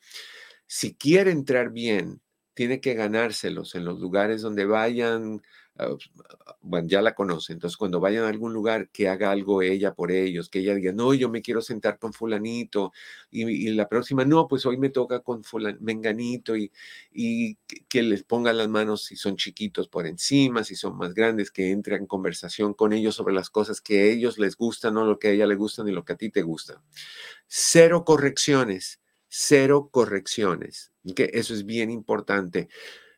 [0.66, 2.20] Si quiere entrar bien,
[2.54, 5.42] tiene que ganárselos en los lugares donde vayan,
[5.78, 5.94] Ah,
[6.60, 10.10] bueno, ya la conoce, entonces cuando vayan a algún lugar, que haga algo ella por
[10.10, 12.92] ellos, que ella diga, no, yo me quiero sentar con fulanito,
[13.30, 16.72] y, la próxima, no, pues hoy me toca con fulan, menganito, y,
[17.88, 21.70] que, les ponga las manos si son chiquitos por encima, si son más grandes, que
[21.70, 25.20] entre en conversación con ellos sobre las cosas que a ellos les gustan, no lo
[25.20, 26.82] que a ella le gusta ni lo que a ti te gusta.
[27.46, 32.68] Cero correcciones, cero correcciones, que eso es bien importante.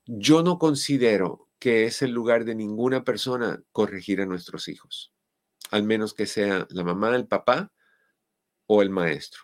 [0.07, 5.13] Yo no considero que es el lugar de ninguna persona corregir a nuestros hijos,
[5.71, 7.71] al menos que sea la mamá, el papá
[8.67, 9.43] o el maestro.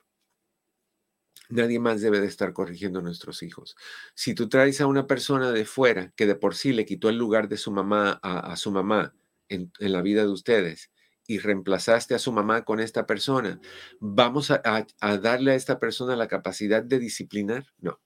[1.51, 3.77] Nadie más debe de estar corrigiendo a nuestros hijos.
[4.15, 7.19] Si tú traes a una persona de fuera que de por sí le quitó el
[7.19, 9.15] lugar de su mamá a, su mamá
[9.49, 10.91] en, la vida de ustedes
[11.29, 13.61] y reemplazaste a su mamá con esta persona,
[14.01, 14.61] ¿vamos a,
[15.01, 17.67] a darle a esta persona la capacidad de disciplinar?
[17.79, 18.01] No,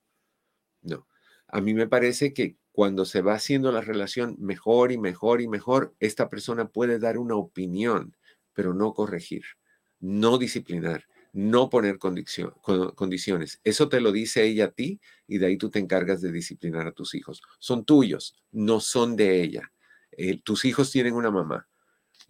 [0.82, 1.06] no.
[1.46, 5.48] A mí me parece que cuando se va haciendo la relación mejor y mejor y
[5.48, 8.16] mejor, esta persona puede dar una opinión,
[8.52, 9.42] pero no corregir,
[9.98, 13.60] no disciplinar, no poner condiciones.
[13.64, 16.86] Eso te lo dice ella a ti y de ahí tú te encargas de disciplinar
[16.86, 17.42] a tus hijos.
[17.58, 19.72] Son tuyos, no son de ella.
[20.12, 21.69] Eh, tus hijos tienen una mamá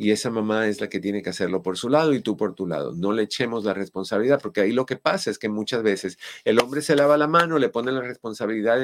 [0.00, 2.54] y esa mamá es la que tiene que hacerlo por su lado y tú por
[2.54, 2.94] tu lado.
[2.94, 6.58] No le echemos la responsabilidad, porque ahí lo que pasa es que muchas veces el
[6.58, 8.80] hombre se lava la mano, le pone la responsabilidad,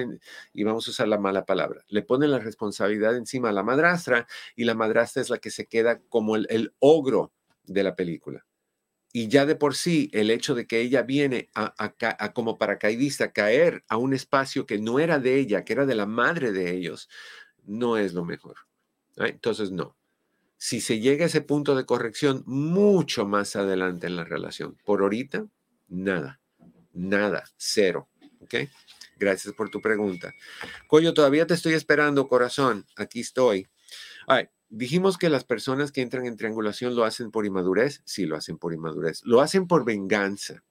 [0.53, 4.27] y vamos a usar la mala palabra, le pone la responsabilidad encima a la madrastra
[4.57, 7.33] y la madrastra es la que se queda como el, ogro
[7.65, 8.45] de la película.
[9.11, 13.33] Y ya de por sí, el hecho de que ella viene a, a, como paracaidista,
[13.33, 16.77] caer a un espacio que no era de ella, que era de la madre de
[16.77, 17.09] ellos,
[17.65, 18.57] no es lo mejor.
[19.17, 19.97] Entonces, no
[20.57, 24.77] si se llega a ese punto de corrección mucho más adelante en la relación.
[24.85, 25.47] Por ahorita,
[25.89, 26.41] nada,
[26.93, 28.09] nada, cero.
[28.41, 28.55] ¿Ok?
[29.19, 30.35] Gracias por tu pregunta.
[30.87, 32.87] Coyo, todavía te estoy esperando, corazón.
[32.97, 33.69] Aquí estoy.
[34.69, 38.03] Dijimos que las personas que entran en triangulación lo hacen por inmadurez.
[38.05, 39.23] Sí, lo hacen por inmadurez.
[39.25, 40.65] Lo hacen por venganza.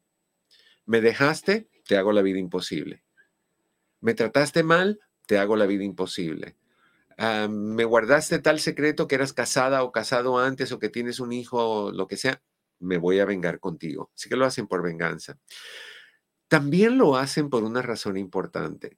[0.85, 3.03] Me dejaste, te hago la vida imposible.
[4.01, 6.55] Me trataste mal, te hago la vida imposible.
[7.17, 11.31] Ah, me guardaste tal secreto que eras casada o casado antes o que tienes un
[11.31, 12.41] hijo o lo que sea,
[12.79, 14.11] me voy a vengar contigo.
[14.15, 15.39] Así que lo hacen por venganza.
[16.47, 18.97] También lo hacen por una razón importante.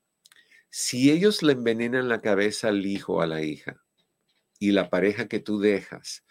[0.70, 3.82] Si ellos le envenenan la cabeza al hijo o a la hija
[4.60, 6.26] y la pareja que tú dejas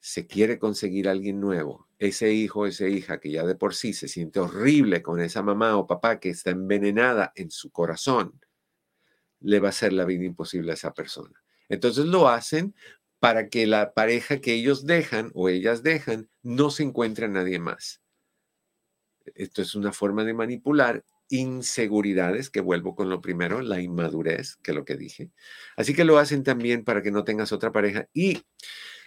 [0.00, 3.92] se quiere conseguir alguien nuevo, ese hijo o esa hija que ya de por sí
[3.92, 8.40] se siente horrible con esa mamá o papá que está envenenada en su corazón,
[9.42, 11.42] le va a hacer la vida imposible a esa persona.
[11.68, 12.74] Entonces lo hacen
[13.18, 17.58] para que la pareja que ellos dejan o ellas dejan no se encuentre a nadie
[17.58, 18.02] más.
[19.34, 24.72] Esto es una forma de manipular inseguridades, que vuelvo con lo primero, la inmadurez, que
[24.72, 25.30] es lo que dije.
[25.76, 28.42] Así que lo hacen también para que no tengas otra pareja y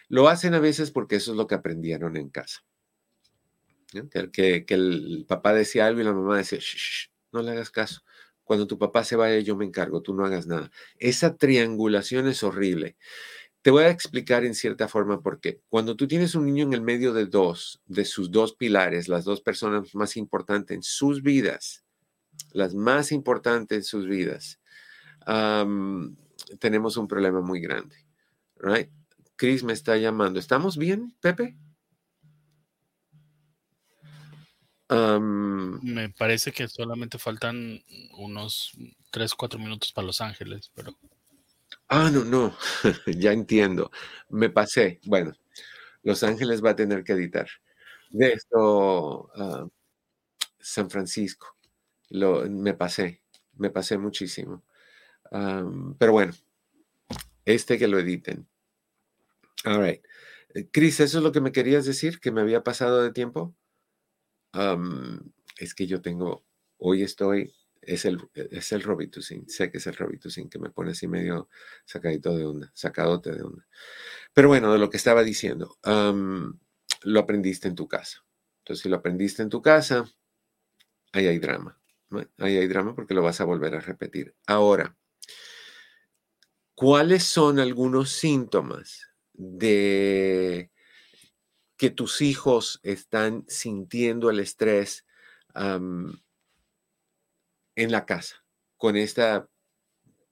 [0.07, 2.63] lo hacen a veces porque eso es lo que aprendieron en casa.
[4.33, 6.59] Que, el papá decía algo y la mamá decía,
[7.31, 8.01] no le hagas caso.
[8.45, 10.71] Cuando tu papá se vaya, yo me encargo, tú no hagas nada.
[10.97, 12.95] Esa triangulación es horrible.
[13.61, 15.59] Te voy a explicar en cierta forma por qué.
[15.67, 19.25] Cuando tú tienes un niño en el medio de dos, de sus dos pilares, las
[19.25, 21.83] dos personas más importantes en sus vidas,
[22.53, 24.59] las más importantes en sus vidas,
[26.59, 27.95] tenemos un problema muy grande.
[28.57, 28.89] Right?
[29.35, 30.39] Chris me está llamando.
[30.39, 31.57] ¿Estamos bien, Pepe?
[34.89, 37.83] Me parece que solamente faltan
[38.17, 38.71] unos
[39.11, 40.97] 3, 4 minutos para Los Ángeles, pero...
[41.87, 42.55] Ah, no, no,
[43.07, 43.91] ya entiendo.
[44.29, 44.99] Me pasé.
[45.05, 45.33] Bueno,
[46.03, 47.47] Los Ángeles va a tener que editar.
[48.09, 49.67] De esto, ah,
[50.59, 51.55] San Francisco,
[52.09, 53.21] lo, me pasé,
[53.57, 54.63] me pasé muchísimo.
[55.99, 56.33] pero bueno,
[57.45, 58.47] este que lo editen.
[59.65, 60.03] All right.
[60.53, 62.19] Eh, Chris, ¿eso es lo que me querías decir?
[62.19, 63.55] ¿Que me había pasado de tiempo?
[65.57, 66.45] Es que yo tengo,
[66.77, 70.91] hoy estoy, es el, es el Robitussin, sé que es el Robitussin que me pone
[70.91, 71.49] así medio
[71.85, 73.67] sacadito de onda, sacadote de onda.
[74.33, 78.25] Pero bueno, de lo que estaba diciendo, lo aprendiste en tu casa.
[78.59, 80.05] Entonces, si lo aprendiste en tu casa,
[81.11, 81.79] ahí hay drama.
[82.37, 84.35] Ahí hay drama porque lo vas a volver a repetir.
[84.47, 84.97] Ahora,
[86.73, 90.71] ¿cuáles son algunos síntomas de
[91.77, 95.05] que tus hijos están sintiendo el estrés
[97.75, 98.43] en la casa,
[98.77, 99.49] con esta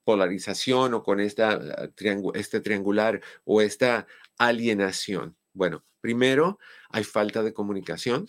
[0.03, 1.89] polarización o con esta, ah,
[2.35, 5.37] este triangular o esta alienación?
[5.53, 8.27] Bueno, primero hay falta de comunicación.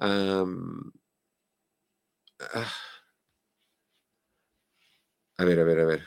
[0.00, 0.44] Ah,
[5.38, 6.02] a ver, a ver, a ver.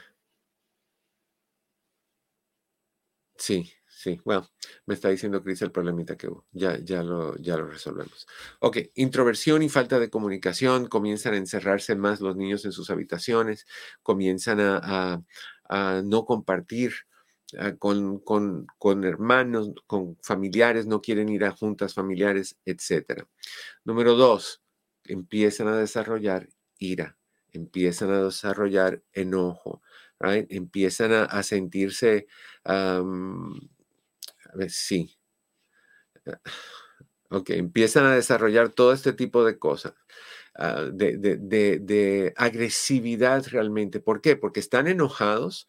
[3.38, 4.48] Sí, Sí, bueno,
[4.86, 6.45] me está diciendo Cris el problemita que hubo.
[6.52, 8.28] Ya, ya, lo, ya lo resolvemos.
[8.60, 10.86] Ok, introversión y falta de comunicación.
[10.88, 13.66] Comienzan a encerrarse más los niños en sus habitaciones,
[14.04, 15.24] comienzan a,
[16.04, 16.93] no compartir
[17.58, 23.26] ah, con, con, hermanos, con familiares, no quieren ir a juntas familiares, etc.
[23.84, 24.62] Número dos,
[25.06, 27.18] empiezan a desarrollar ira,
[27.52, 29.82] empiezan a desarrollar enojo,
[30.20, 32.28] empiezan a, sentirse
[34.70, 35.18] sí.
[37.30, 39.93] Ok, empiezan a desarrollar todo este tipo de cosas,
[40.55, 43.99] ah, de, de, agresividad realmente.
[43.99, 44.38] ¿Por qué?
[44.38, 45.68] Porque están enojados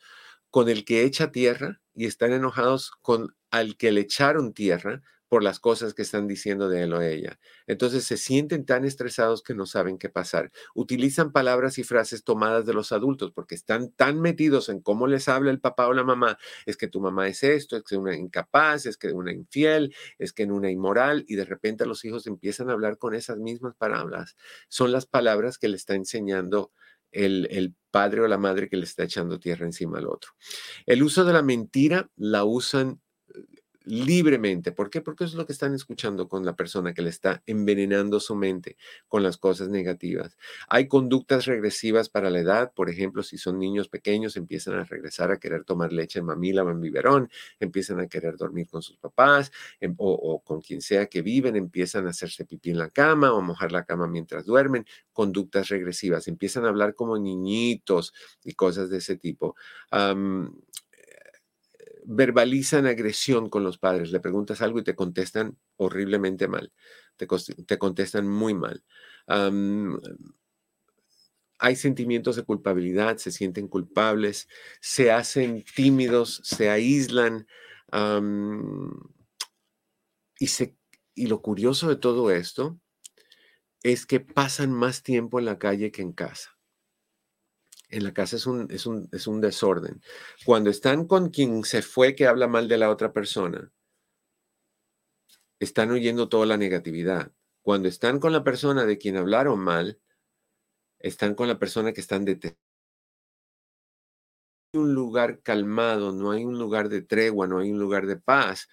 [0.50, 5.42] con el que echa tierra y están enojados con al que le echaron tierra por
[5.42, 7.38] las cosas que están diciendo de él o ella.
[7.66, 10.50] Entonces se sienten tan estresados que no saben qué pasar.
[10.74, 15.28] Utilizan palabras y frases tomadas de los adultos porque están tan metidos en cómo les
[15.28, 16.38] habla el papá o la mamá.
[16.66, 20.32] Es que tu mamá es esto, es que una incapaz, es que una infiel, es
[20.32, 23.74] que en una inmoral y de repente los hijos empiezan a hablar con esas mismas
[23.76, 24.36] palabras.
[24.68, 26.72] Son las palabras que le está enseñando
[27.12, 30.32] el, el, padre o la madre que le está echando tierra encima al otro.
[30.84, 33.00] El uso de la mentira la usan
[33.88, 34.70] libremente.
[34.70, 35.00] ¿Por qué?
[35.00, 38.76] Porque es lo que están escuchando con la persona que le está envenenando su mente
[39.08, 40.36] con las cosas negativas.
[40.68, 45.30] Hay conductas regresivas para la edad, por ejemplo, si son niños pequeños, empiezan a regresar
[45.30, 47.30] a querer tomar leche en mamila o en biberón,
[47.60, 52.06] empiezan a querer dormir con sus papás em, o, con quien sea que viven, empiezan
[52.06, 56.66] a hacerse pipí en la cama o mojar la cama mientras duermen, conductas regresivas, empiezan
[56.66, 58.12] a hablar como niñitos
[58.44, 59.56] y cosas de ese tipo
[62.10, 64.10] verbalizan agresión con los padres.
[64.10, 66.72] Le preguntas algo y te contestan horriblemente mal.
[67.16, 67.26] Te,
[67.78, 68.82] contestan muy mal.
[71.58, 74.48] hay sentimientos de culpabilidad, se sienten culpables,
[74.80, 77.46] se hacen tímidos, se aíslan,
[80.40, 82.80] y, lo curioso de todo esto
[83.82, 86.57] es que pasan más tiempo en la calle que en casa.
[87.90, 90.02] En la casa es un, es un, es un desorden.
[90.44, 93.72] Cuando están con quien se fue que habla mal de la otra persona,
[95.58, 97.32] están oyendo toda la negatividad.
[97.62, 100.00] Cuando están con la persona de quien hablaron mal,
[100.98, 102.60] están con la persona que están deteniendo.
[104.72, 108.06] No hay un lugar calmado, no hay un lugar de tregua, no hay un lugar
[108.06, 108.68] de paz,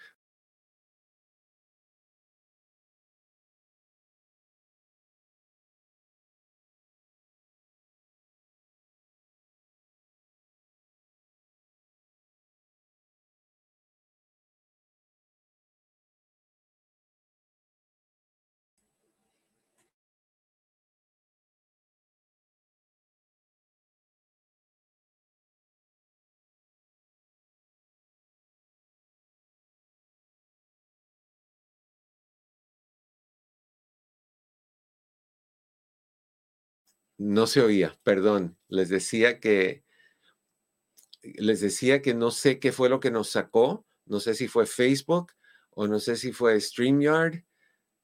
[37.17, 38.57] No se oía, perdón.
[38.67, 39.83] Les decía que
[41.37, 44.65] les decía que no sé qué fue lo que nos sacó, no sé si fue
[44.65, 45.31] Facebook
[45.71, 47.43] o no sé si fue StreamYard,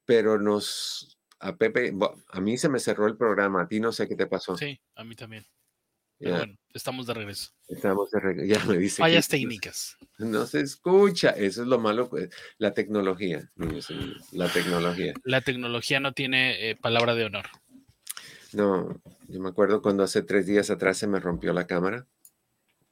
[0.06, 1.94] pero nos a Pepe,
[2.30, 4.56] a mí se me cerró el programa, a ti no sé qué te pasó.
[4.58, 5.46] Sí, a mí también.
[6.20, 7.50] Pero bueno, estamos de regreso.
[7.68, 9.02] Estamos de regreso, ya me dice.
[9.02, 9.98] Fallas técnicas.
[10.20, 13.52] No se escucha, eso es lo malo, pues, la tecnología,
[14.32, 15.14] la tecnología.
[15.24, 17.48] La tecnología no tiene eh, palabra de honor.
[18.54, 22.08] No, yo me acuerdo cuando hace tres días atrás se me rompió la cámara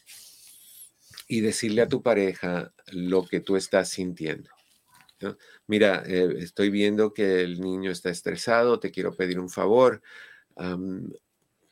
[1.28, 4.48] y decirle a tu pareja lo que tú estás sintiendo.
[5.66, 10.00] Mira, eh, estoy viendo que el niño está estresado, te quiero pedir un favor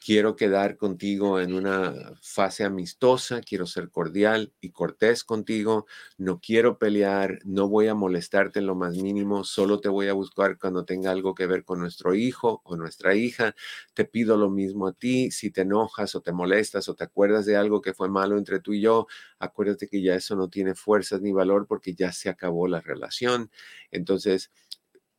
[0.04, 5.86] quiero quedar contigo en una fase amistosa, quiero ser cordial y cortés contigo,
[6.18, 10.12] no quiero pelear, no voy a molestarte en lo más mínimo, solo te voy a
[10.12, 13.54] buscar cuando tenga algo que ver con nuestro hijo o nuestra hija,
[13.94, 17.46] te pido lo mismo a ti, si te enojas o te molestas o te acuerdas
[17.46, 19.06] de algo que fue malo entre tú y yo,
[19.38, 23.50] acuérdate que ya eso no tiene fuerzas ni valor porque ya se acabó la relación.
[23.90, 24.50] Entonces,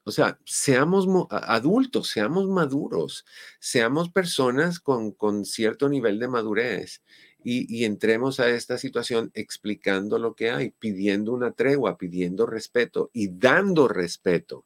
[0.05, 3.25] o sea, seamos adultos, seamos maduros,
[3.59, 7.01] seamos personas con, con cierto nivel de madurez
[7.43, 13.29] y, entremos a esta situación explicando lo que hay, pidiendo una tregua, pidiendo respeto y
[13.37, 14.65] dando respeto,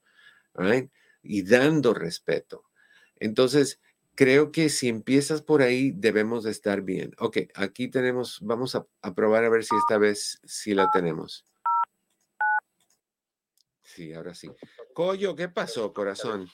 [1.24, 2.64] Y dando respeto.
[3.20, 3.82] Entonces,
[4.16, 7.14] creo que si empiezas por ahí, debemos de estar bien.
[7.20, 11.49] Ok, aquí tenemos, vamos a, a probar a ver si esta vez sí la tenemos.
[13.90, 14.48] Sí, ahora sí.
[14.94, 16.46] Coyo, ¿qué pasó, corazón?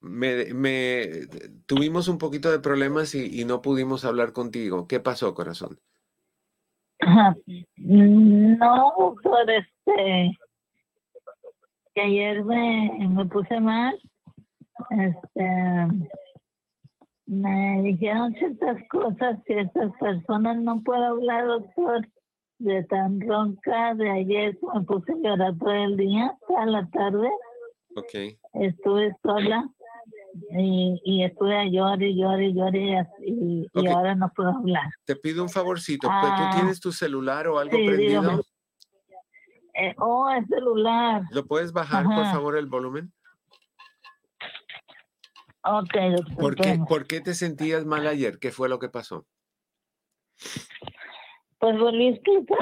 [0.00, 1.26] Me,
[1.66, 4.88] tuvimos un poquito de problemas y, no pudimos hablar contigo.
[4.88, 5.78] ¿Qué pasó, corazón?
[7.76, 10.38] No, por este,
[11.94, 14.00] que ayer me, me puse mal.
[14.90, 16.10] Este,
[17.26, 22.08] me dijeron ciertas cosas que estas personas no puedo hablar, doctor
[22.60, 27.30] de tan ronca de ayer me puse a llorar todo el día, a la tarde.
[27.96, 28.38] Ok.
[28.52, 29.68] Estuve sola
[30.56, 34.90] y, y estuve a llorar y llorar y llorar y, y, ahora no puedo hablar.
[35.04, 38.44] Te pido un favorcito, ¿tú ah, tienes tu celular o algo prendido?
[39.74, 41.22] Eh, oh, el celular.
[41.30, 43.12] ¿Lo puedes bajar, por favor, el volumen?
[45.62, 45.94] Ok,
[46.38, 48.38] ¿Por qué, ¿Por qué te sentías mal ayer?
[48.38, 49.26] ¿Qué fue lo que pasó?
[51.60, 52.58] Pues volví a explicar.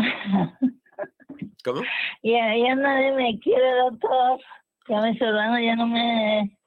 [1.65, 1.83] ¿Cómo?
[2.23, 4.41] Ya, ya nadie me quiere, doctor.
[4.89, 6.59] Ya mis hermanos ya no me,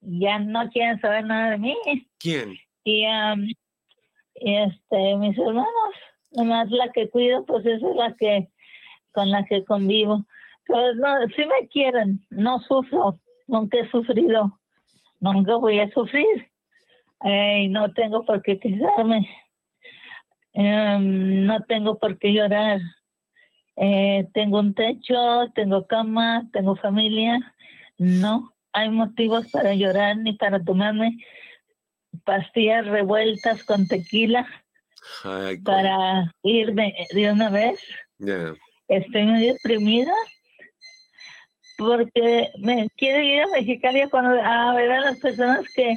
[0.00, 1.76] ya no quieren saber nada de mí.
[2.18, 2.56] ¿Quién?
[2.84, 5.94] Y, y este, mis hermanos,
[6.32, 8.48] nomás la que cuido, pues esa es la que,
[9.12, 10.24] con la que convivo.
[10.66, 14.58] Pero no, si me quieren, no sufro, nunca he sufrido,
[15.20, 16.50] nunca voy a sufrir.
[17.22, 19.28] y no tengo por qué quejarme,
[20.54, 22.80] em, no tengo por qué llorar.
[23.76, 27.54] Eh, tengo un techo, tengo cama, tengo familia.
[27.98, 31.18] No hay motivos para llorar ni para tomarme
[32.24, 34.46] pastillas revueltas con tequila
[35.64, 37.80] para irme de una vez.
[38.88, 40.12] Estoy muy deprimida
[41.76, 45.96] porque me quiero ir a Mexicali a ver a las personas que,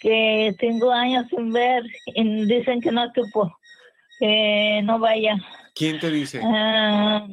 [0.00, 3.22] que tengo años sin ver y dicen que no, que,
[4.18, 5.36] que no vaya.
[5.74, 6.40] ¿Quién te dice?
[6.42, 7.26] Ah,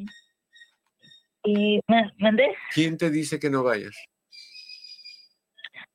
[1.44, 2.12] y me,
[2.72, 3.96] ¿Quién te dice que no vayas?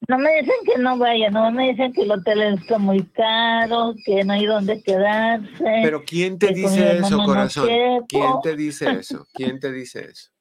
[0.08, 3.94] No me dicen que no vaya, no me dicen que el hotel está muy caro,
[4.06, 5.64] que no hay dónde quedarse.
[5.84, 7.68] Pero ¿quién te dice eso, corazón?
[8.08, 9.26] ¿Quién te dice eso?
[9.34, 10.32] ¿Quién te dice eso?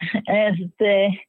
[0.26, 1.28] Este,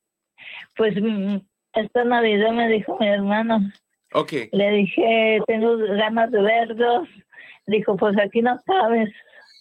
[0.75, 1.37] pues mm,
[1.73, 3.71] esta Navidad me dijo mi hermano.
[4.13, 4.33] Ok.
[4.51, 7.07] Le dije, tengo ganas de verlos.
[7.67, 9.09] Dijo, pues aquí no sabes.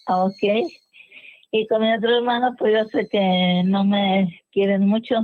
[0.07, 0.67] Ah, ok.
[1.51, 5.15] Y con mi otro hermano, pues yo sé que no me quieren mucho,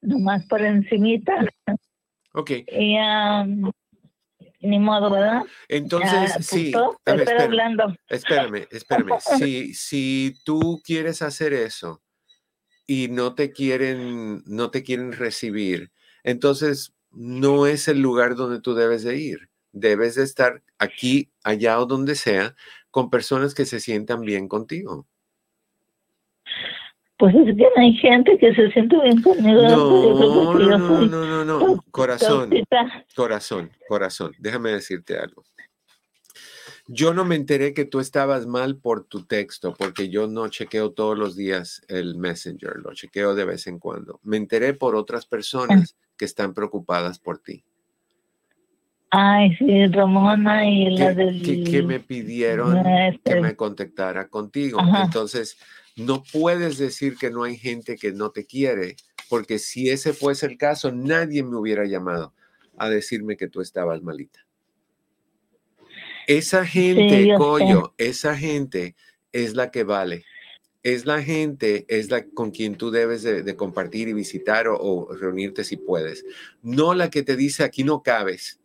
[0.00, 1.44] nomás por encimita.
[2.32, 2.50] Ok.
[2.66, 3.70] Y um,
[4.60, 5.42] ni modo, ¿verdad?
[5.68, 6.72] Entonces, sí.
[7.04, 7.94] hablando.
[8.08, 9.18] espérame, espérame.
[9.38, 12.02] si, si tú quieres hacer eso
[12.86, 15.92] y no te quieren, no te quieren recibir,
[16.22, 19.49] entonces no es el lugar donde tú debes de ir.
[19.72, 22.54] Debes de estar aquí, allá o donde sea,
[22.90, 25.06] con personas que se sientan bien contigo.
[27.18, 29.62] Pues es que hay gente que se siente bien conmigo.
[29.62, 32.50] No, no, no, no, no, no, corazón,
[33.14, 35.44] corazón, corazón, déjame decirte algo.
[36.92, 40.92] Yo no me enteré que tú estabas mal por tu texto, porque yo no chequeo
[40.92, 44.18] todos los días el Messenger, lo chequeo de vez en cuando.
[44.24, 47.64] Me enteré por otras personas que están preocupadas por ti.
[49.10, 51.42] Ay, sí, Ramona y la del...
[51.42, 52.84] Que, me pidieron
[53.24, 54.78] que me contactara contigo.
[55.02, 55.58] Entonces,
[55.96, 58.94] no puedes decir que no hay gente que no te quiere,
[59.28, 62.32] porque si ese fuese el caso, nadie me hubiera llamado
[62.78, 64.46] a decirme que tú estabas malita.
[66.28, 68.94] Esa gente, Coyo, esa gente
[69.32, 70.24] es la que vale.
[70.84, 75.64] Es la gente, es la con quien tú debes de, compartir y visitar o reunirte
[75.64, 76.24] si puedes.
[76.62, 78.59] No la que te dice aquí no cabes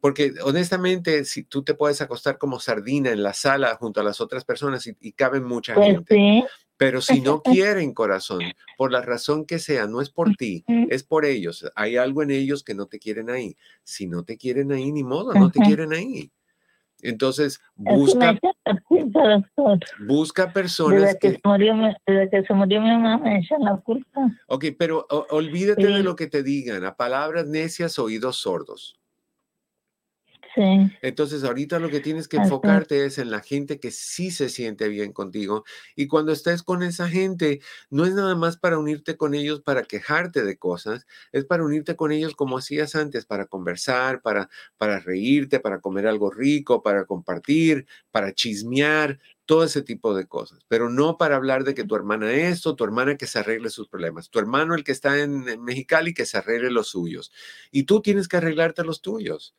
[0.00, 4.20] porque honestamente, si tú te puedes acostar como sardina en la sala junto a las
[4.20, 6.44] otras personas y, caben mucha pues gente.
[6.76, 8.40] Pero si no quieren corazón,
[8.76, 11.70] por la razón que sea, no es por ti, es por ellos.
[11.74, 13.56] Hay algo en ellos que no te quieren ahí.
[13.82, 16.30] Si no te quieren ahí, ni modo, no te quieren ahí.
[17.00, 18.38] Entonces, busca,
[20.00, 21.74] busca personas desde que, Se murió,
[22.06, 24.30] desde que se murió mi mamá, me echan la culpa.
[24.48, 26.84] Ok, pero olvídate de lo que te digan.
[26.84, 28.97] A palabras necias, oídos sordos.
[31.02, 34.88] Entonces, ahorita lo que tienes que enfocarte es en la gente que sí se siente
[34.88, 35.64] bien contigo.
[35.94, 39.84] Y cuando estés con esa gente, no es nada más para unirte con ellos para
[39.84, 45.00] quejarte de cosas, es para unirte con ellos como hacías antes, para conversar, para, para
[45.00, 49.18] reírte, para comer algo rico, para compartir, para chismear,
[49.48, 52.84] todo ese tipo de cosas, pero no para hablar de que tu hermana esto, tu
[52.84, 56.26] hermana que se arregle sus problemas, tu hermano el que está en, en Mexicali que
[56.26, 57.32] se arregle los suyos
[57.70, 59.54] y tú tienes que arreglarte los tuyos.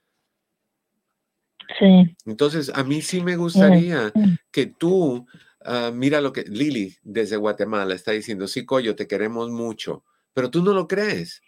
[1.78, 2.16] Sí.
[2.26, 4.12] Entonces, a mí sí me gustaría
[4.52, 5.28] que tú,
[5.64, 10.04] ah, mira lo que Lili desde Guatemala está diciendo, sí, Coyo, te queremos mucho,
[10.34, 11.42] pero tú no lo crees.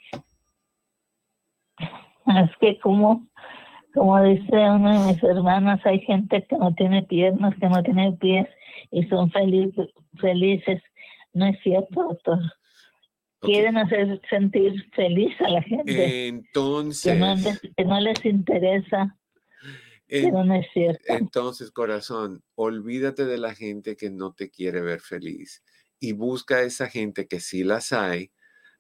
[1.80, 3.28] Es que como,
[3.94, 8.12] como dice una de mis hermanas, hay gente que no tiene piernas, que no tiene
[8.14, 8.48] pies
[8.92, 9.90] y son felices.
[10.20, 10.82] felices.
[11.34, 12.40] No es cierto, doctor.
[13.40, 16.28] Quieren hacer sentir feliz a la gente.
[16.28, 17.20] Entonces.
[17.76, 19.18] que no les interesa
[20.12, 25.64] entonces, corazón, olvídate de la gente que no te quiere ver feliz
[26.02, 28.32] y busca a esa gente que sí las hay.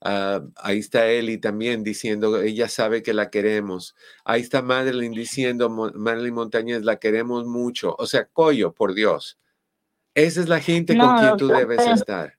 [0.01, 3.95] Ah, ahí está Eli también diciendo, ella sabe que la queremos.
[4.25, 7.95] Ahí está Madeline diciendo, Madeline Montañez, la queremos mucho.
[7.97, 9.39] O sea, Coyo, por Dios.
[10.13, 12.33] Esa es la gente con quien tú debes estar.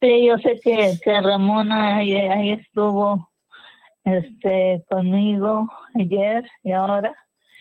[0.00, 3.28] Sí, yo sé que, que Ramona ahí, estuvo
[4.04, 7.14] este, conmigo ayer y ahora.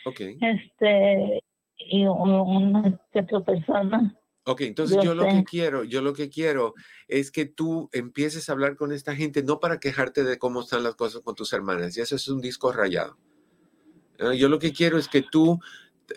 [0.05, 0.37] Okay.
[0.41, 1.43] Este,
[1.77, 4.19] y una otra persona.
[4.45, 6.73] Ok, entonces yo, lo que quiero, yo lo que quiero
[7.07, 10.83] es que tú empieces a hablar con esta gente, no para quejarte de cómo están
[10.83, 13.17] las cosas con tus hermanas, y eso es un disco rayado.
[14.19, 15.59] Ah, yo lo que quiero es que tú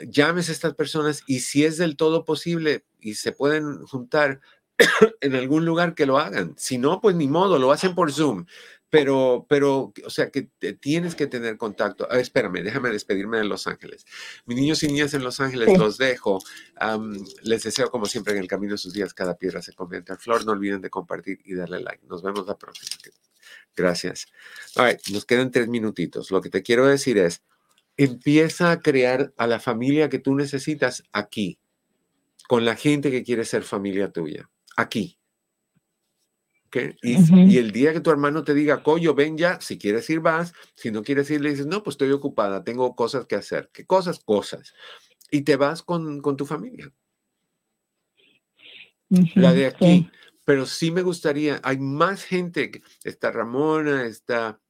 [0.08, 4.40] llames a estas personas y si es del todo posible y se pueden juntar
[5.20, 6.54] en algún lugar que lo hagan.
[6.56, 8.46] Si no, pues ni modo, lo hacen por Zoom.
[8.88, 10.42] Pero, pero, o sea, que
[10.80, 12.08] tienes que tener contacto.
[12.10, 14.04] espérame, déjame despedirme de Los Ángeles.
[14.46, 16.38] Mis niños y niñas en Los Ángeles los dejo.
[17.42, 20.18] les deseo, como siempre, en el camino de sus días, cada piedra se convierte en
[20.18, 20.44] flor.
[20.44, 22.06] No olviden de compartir y darle like.
[22.06, 22.90] Nos vemos la próxima.
[23.74, 24.26] Gracias.
[25.12, 26.30] nos quedan tres minutitos.
[26.30, 27.42] Lo que te quiero decir es,
[27.96, 31.58] empieza a crear a la familia que tú necesitas aquí,
[32.48, 35.18] con la gente que quiere ser familia tuya, aquí.
[37.02, 40.52] Y, el día que tu hermano te diga, coño, ven ya, si quieres ir, vas,
[40.74, 43.70] si no quieres ir, le dices, no, pues estoy ocupada, tengo cosas que hacer.
[43.72, 44.20] ¿Qué cosas?
[44.24, 44.74] Cosas.
[45.30, 46.92] Y te vas con, tu familia.
[49.34, 50.10] La de aquí.
[50.44, 54.60] Pero sí me gustaría, hay más gente, está Ramona, está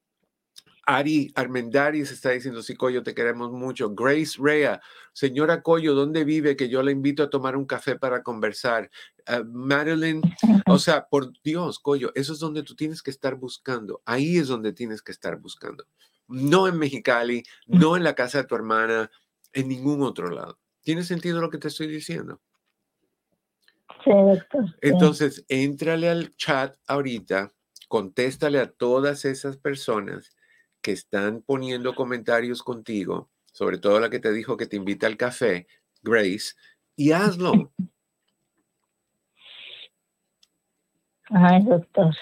[0.87, 3.93] Ari Armendaris está diciendo, sí, Coyo, te queremos mucho.
[3.93, 4.81] Grace Rea,
[5.13, 6.57] señora Coyo, ¿dónde vive?
[6.57, 8.89] Que yo la invito a tomar un café para conversar.
[9.29, 10.23] Uh, Madeline,
[10.67, 14.01] o sea, por Dios, Coyo, eso es donde tú tienes que estar buscando.
[14.05, 15.85] Ahí es donde tienes que estar buscando.
[16.29, 19.11] No en Mexicali, no en la casa de tu hermana,
[19.53, 20.61] en ningún otro lado.
[20.83, 22.41] ¿Tiene sentido lo que te estoy diciendo?
[24.05, 24.65] Sí, doctor.
[24.83, 27.53] Entonces, éntrale al chat ahorita,
[27.89, 30.36] contéstale a todas esas personas
[30.87, 35.17] que están poniendo comentarios contigo, sobre todo la que te dijo que te invita al
[35.17, 35.67] café,
[36.01, 36.55] Grace,
[36.95, 37.73] y hazlo.
[41.25, 42.15] Ay, doctor.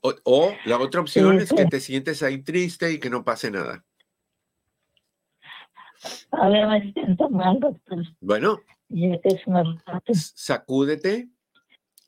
[0.00, 3.84] O, la otra opción es que te sientes ahí triste y que no pase nada.
[6.30, 8.02] A ver, me siento mal, doctor.
[8.20, 8.62] Bueno,
[10.14, 11.28] sacúdete,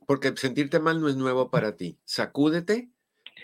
[0.06, 1.98] porque sentirte mal no es nuevo para ti.
[2.06, 2.88] Sacúdete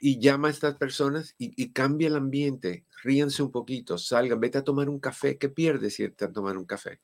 [0.01, 4.65] y llama a estas personas y, cambia el ambiente, ríanse un poquito, salgan, vete a
[4.65, 7.01] tomar un café, ¿qué pierdes irte a tomar un café?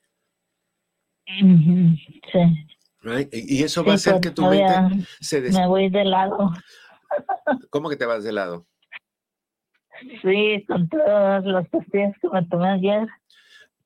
[1.26, 1.98] Sí.
[3.32, 5.54] Y eso va a hacer que tu mente se des...
[5.54, 6.52] Me voy de lado.
[7.70, 8.66] ¿Cómo que te vas de lado?
[10.22, 13.08] Sí, con todas las pastillas que me tomé ayer.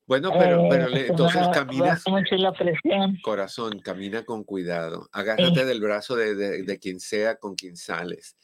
[0.07, 2.03] Bueno, pero, eh, pero entonces caminas.
[2.07, 3.17] Mucho la presión.
[3.21, 5.09] Corazón, camina con cuidado.
[5.11, 8.37] Agárrate del brazo de, de, de, quien sea con quien sales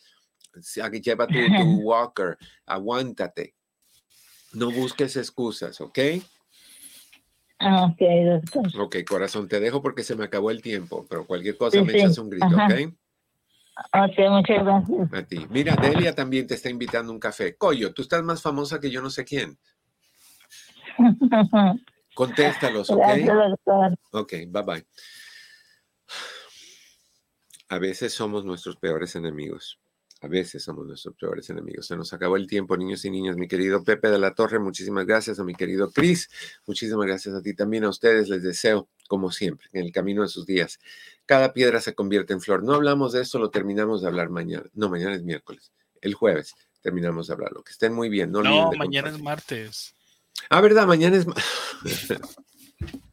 [1.01, 3.55] lleva tu, tu walker, aguántate.
[4.53, 5.99] No busques excusas, ¿ok?
[7.59, 8.81] Ah, ok, doctor.
[8.81, 12.17] Ok, corazón, te dejo porque se me acabó el tiempo, pero cualquier cosa me echas
[12.17, 12.93] un grito, ¿ok?
[13.93, 15.13] Ok, muchas gracias.
[15.13, 15.47] A ti.
[15.49, 17.55] Mira, Delia también te está invitando un café.
[17.55, 19.57] Coyo, tú estás más famosa que yo no sé quién.
[22.13, 22.99] Contéstalos, ¿ok?
[22.99, 23.95] Gracias, doctor.
[24.11, 24.85] Ok, bye bye.
[27.69, 29.79] A veces somos nuestros peores enemigos.
[30.23, 31.85] A veces somos nuestros peores enemigos.
[31.85, 33.35] Se nos acabó el tiempo, niños y niñas.
[33.35, 35.37] Mi querido Pepe de la Torre, muchísimas gracias.
[35.37, 36.29] A mi querido Cris,
[36.65, 37.83] muchísimas gracias a ti también.
[37.83, 40.79] A ustedes les deseo, como siempre, en el camino de sus días.
[41.25, 42.63] Cada piedra se convierte en flor.
[42.63, 44.63] No hablamos de esto, lo terminamos de hablar mañana.
[44.73, 45.73] No, mañana es miércoles.
[45.99, 47.61] El jueves terminamos de hablarlo.
[47.61, 48.31] Que estén muy bien.
[48.31, 49.93] No, no mañana es martes.
[50.49, 50.87] Ah, ¿verdad?
[50.87, 51.25] Mañana es...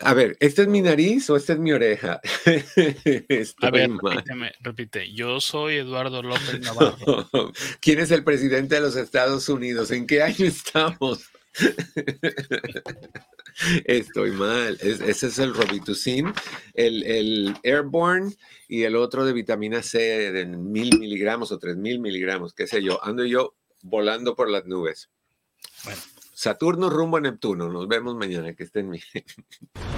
[0.00, 2.20] A ver, ¿esta es mi nariz o esta es mi oreja?
[3.62, 5.12] a ver, repíteme, repite.
[5.12, 7.28] Yo soy Eduardo López Navarro.
[7.80, 9.90] ¿Quién es el presidente de los Estados Unidos?
[9.90, 11.30] ¿En qué año estamos?
[13.84, 14.76] Estoy mal.
[14.80, 16.32] ese es el Robitussin,
[16.74, 18.34] el, el, Airborne
[18.68, 22.82] y el otro de vitamina C de mil miligramos o tres mil miligramos, qué sé
[22.82, 23.02] yo.
[23.02, 25.08] Ando yo volando por las nubes.
[25.84, 26.02] Bueno.
[26.36, 27.70] Saturno rumbo a Neptuno.
[27.70, 28.54] Nos vemos mañana.
[28.54, 29.02] Que estén bien.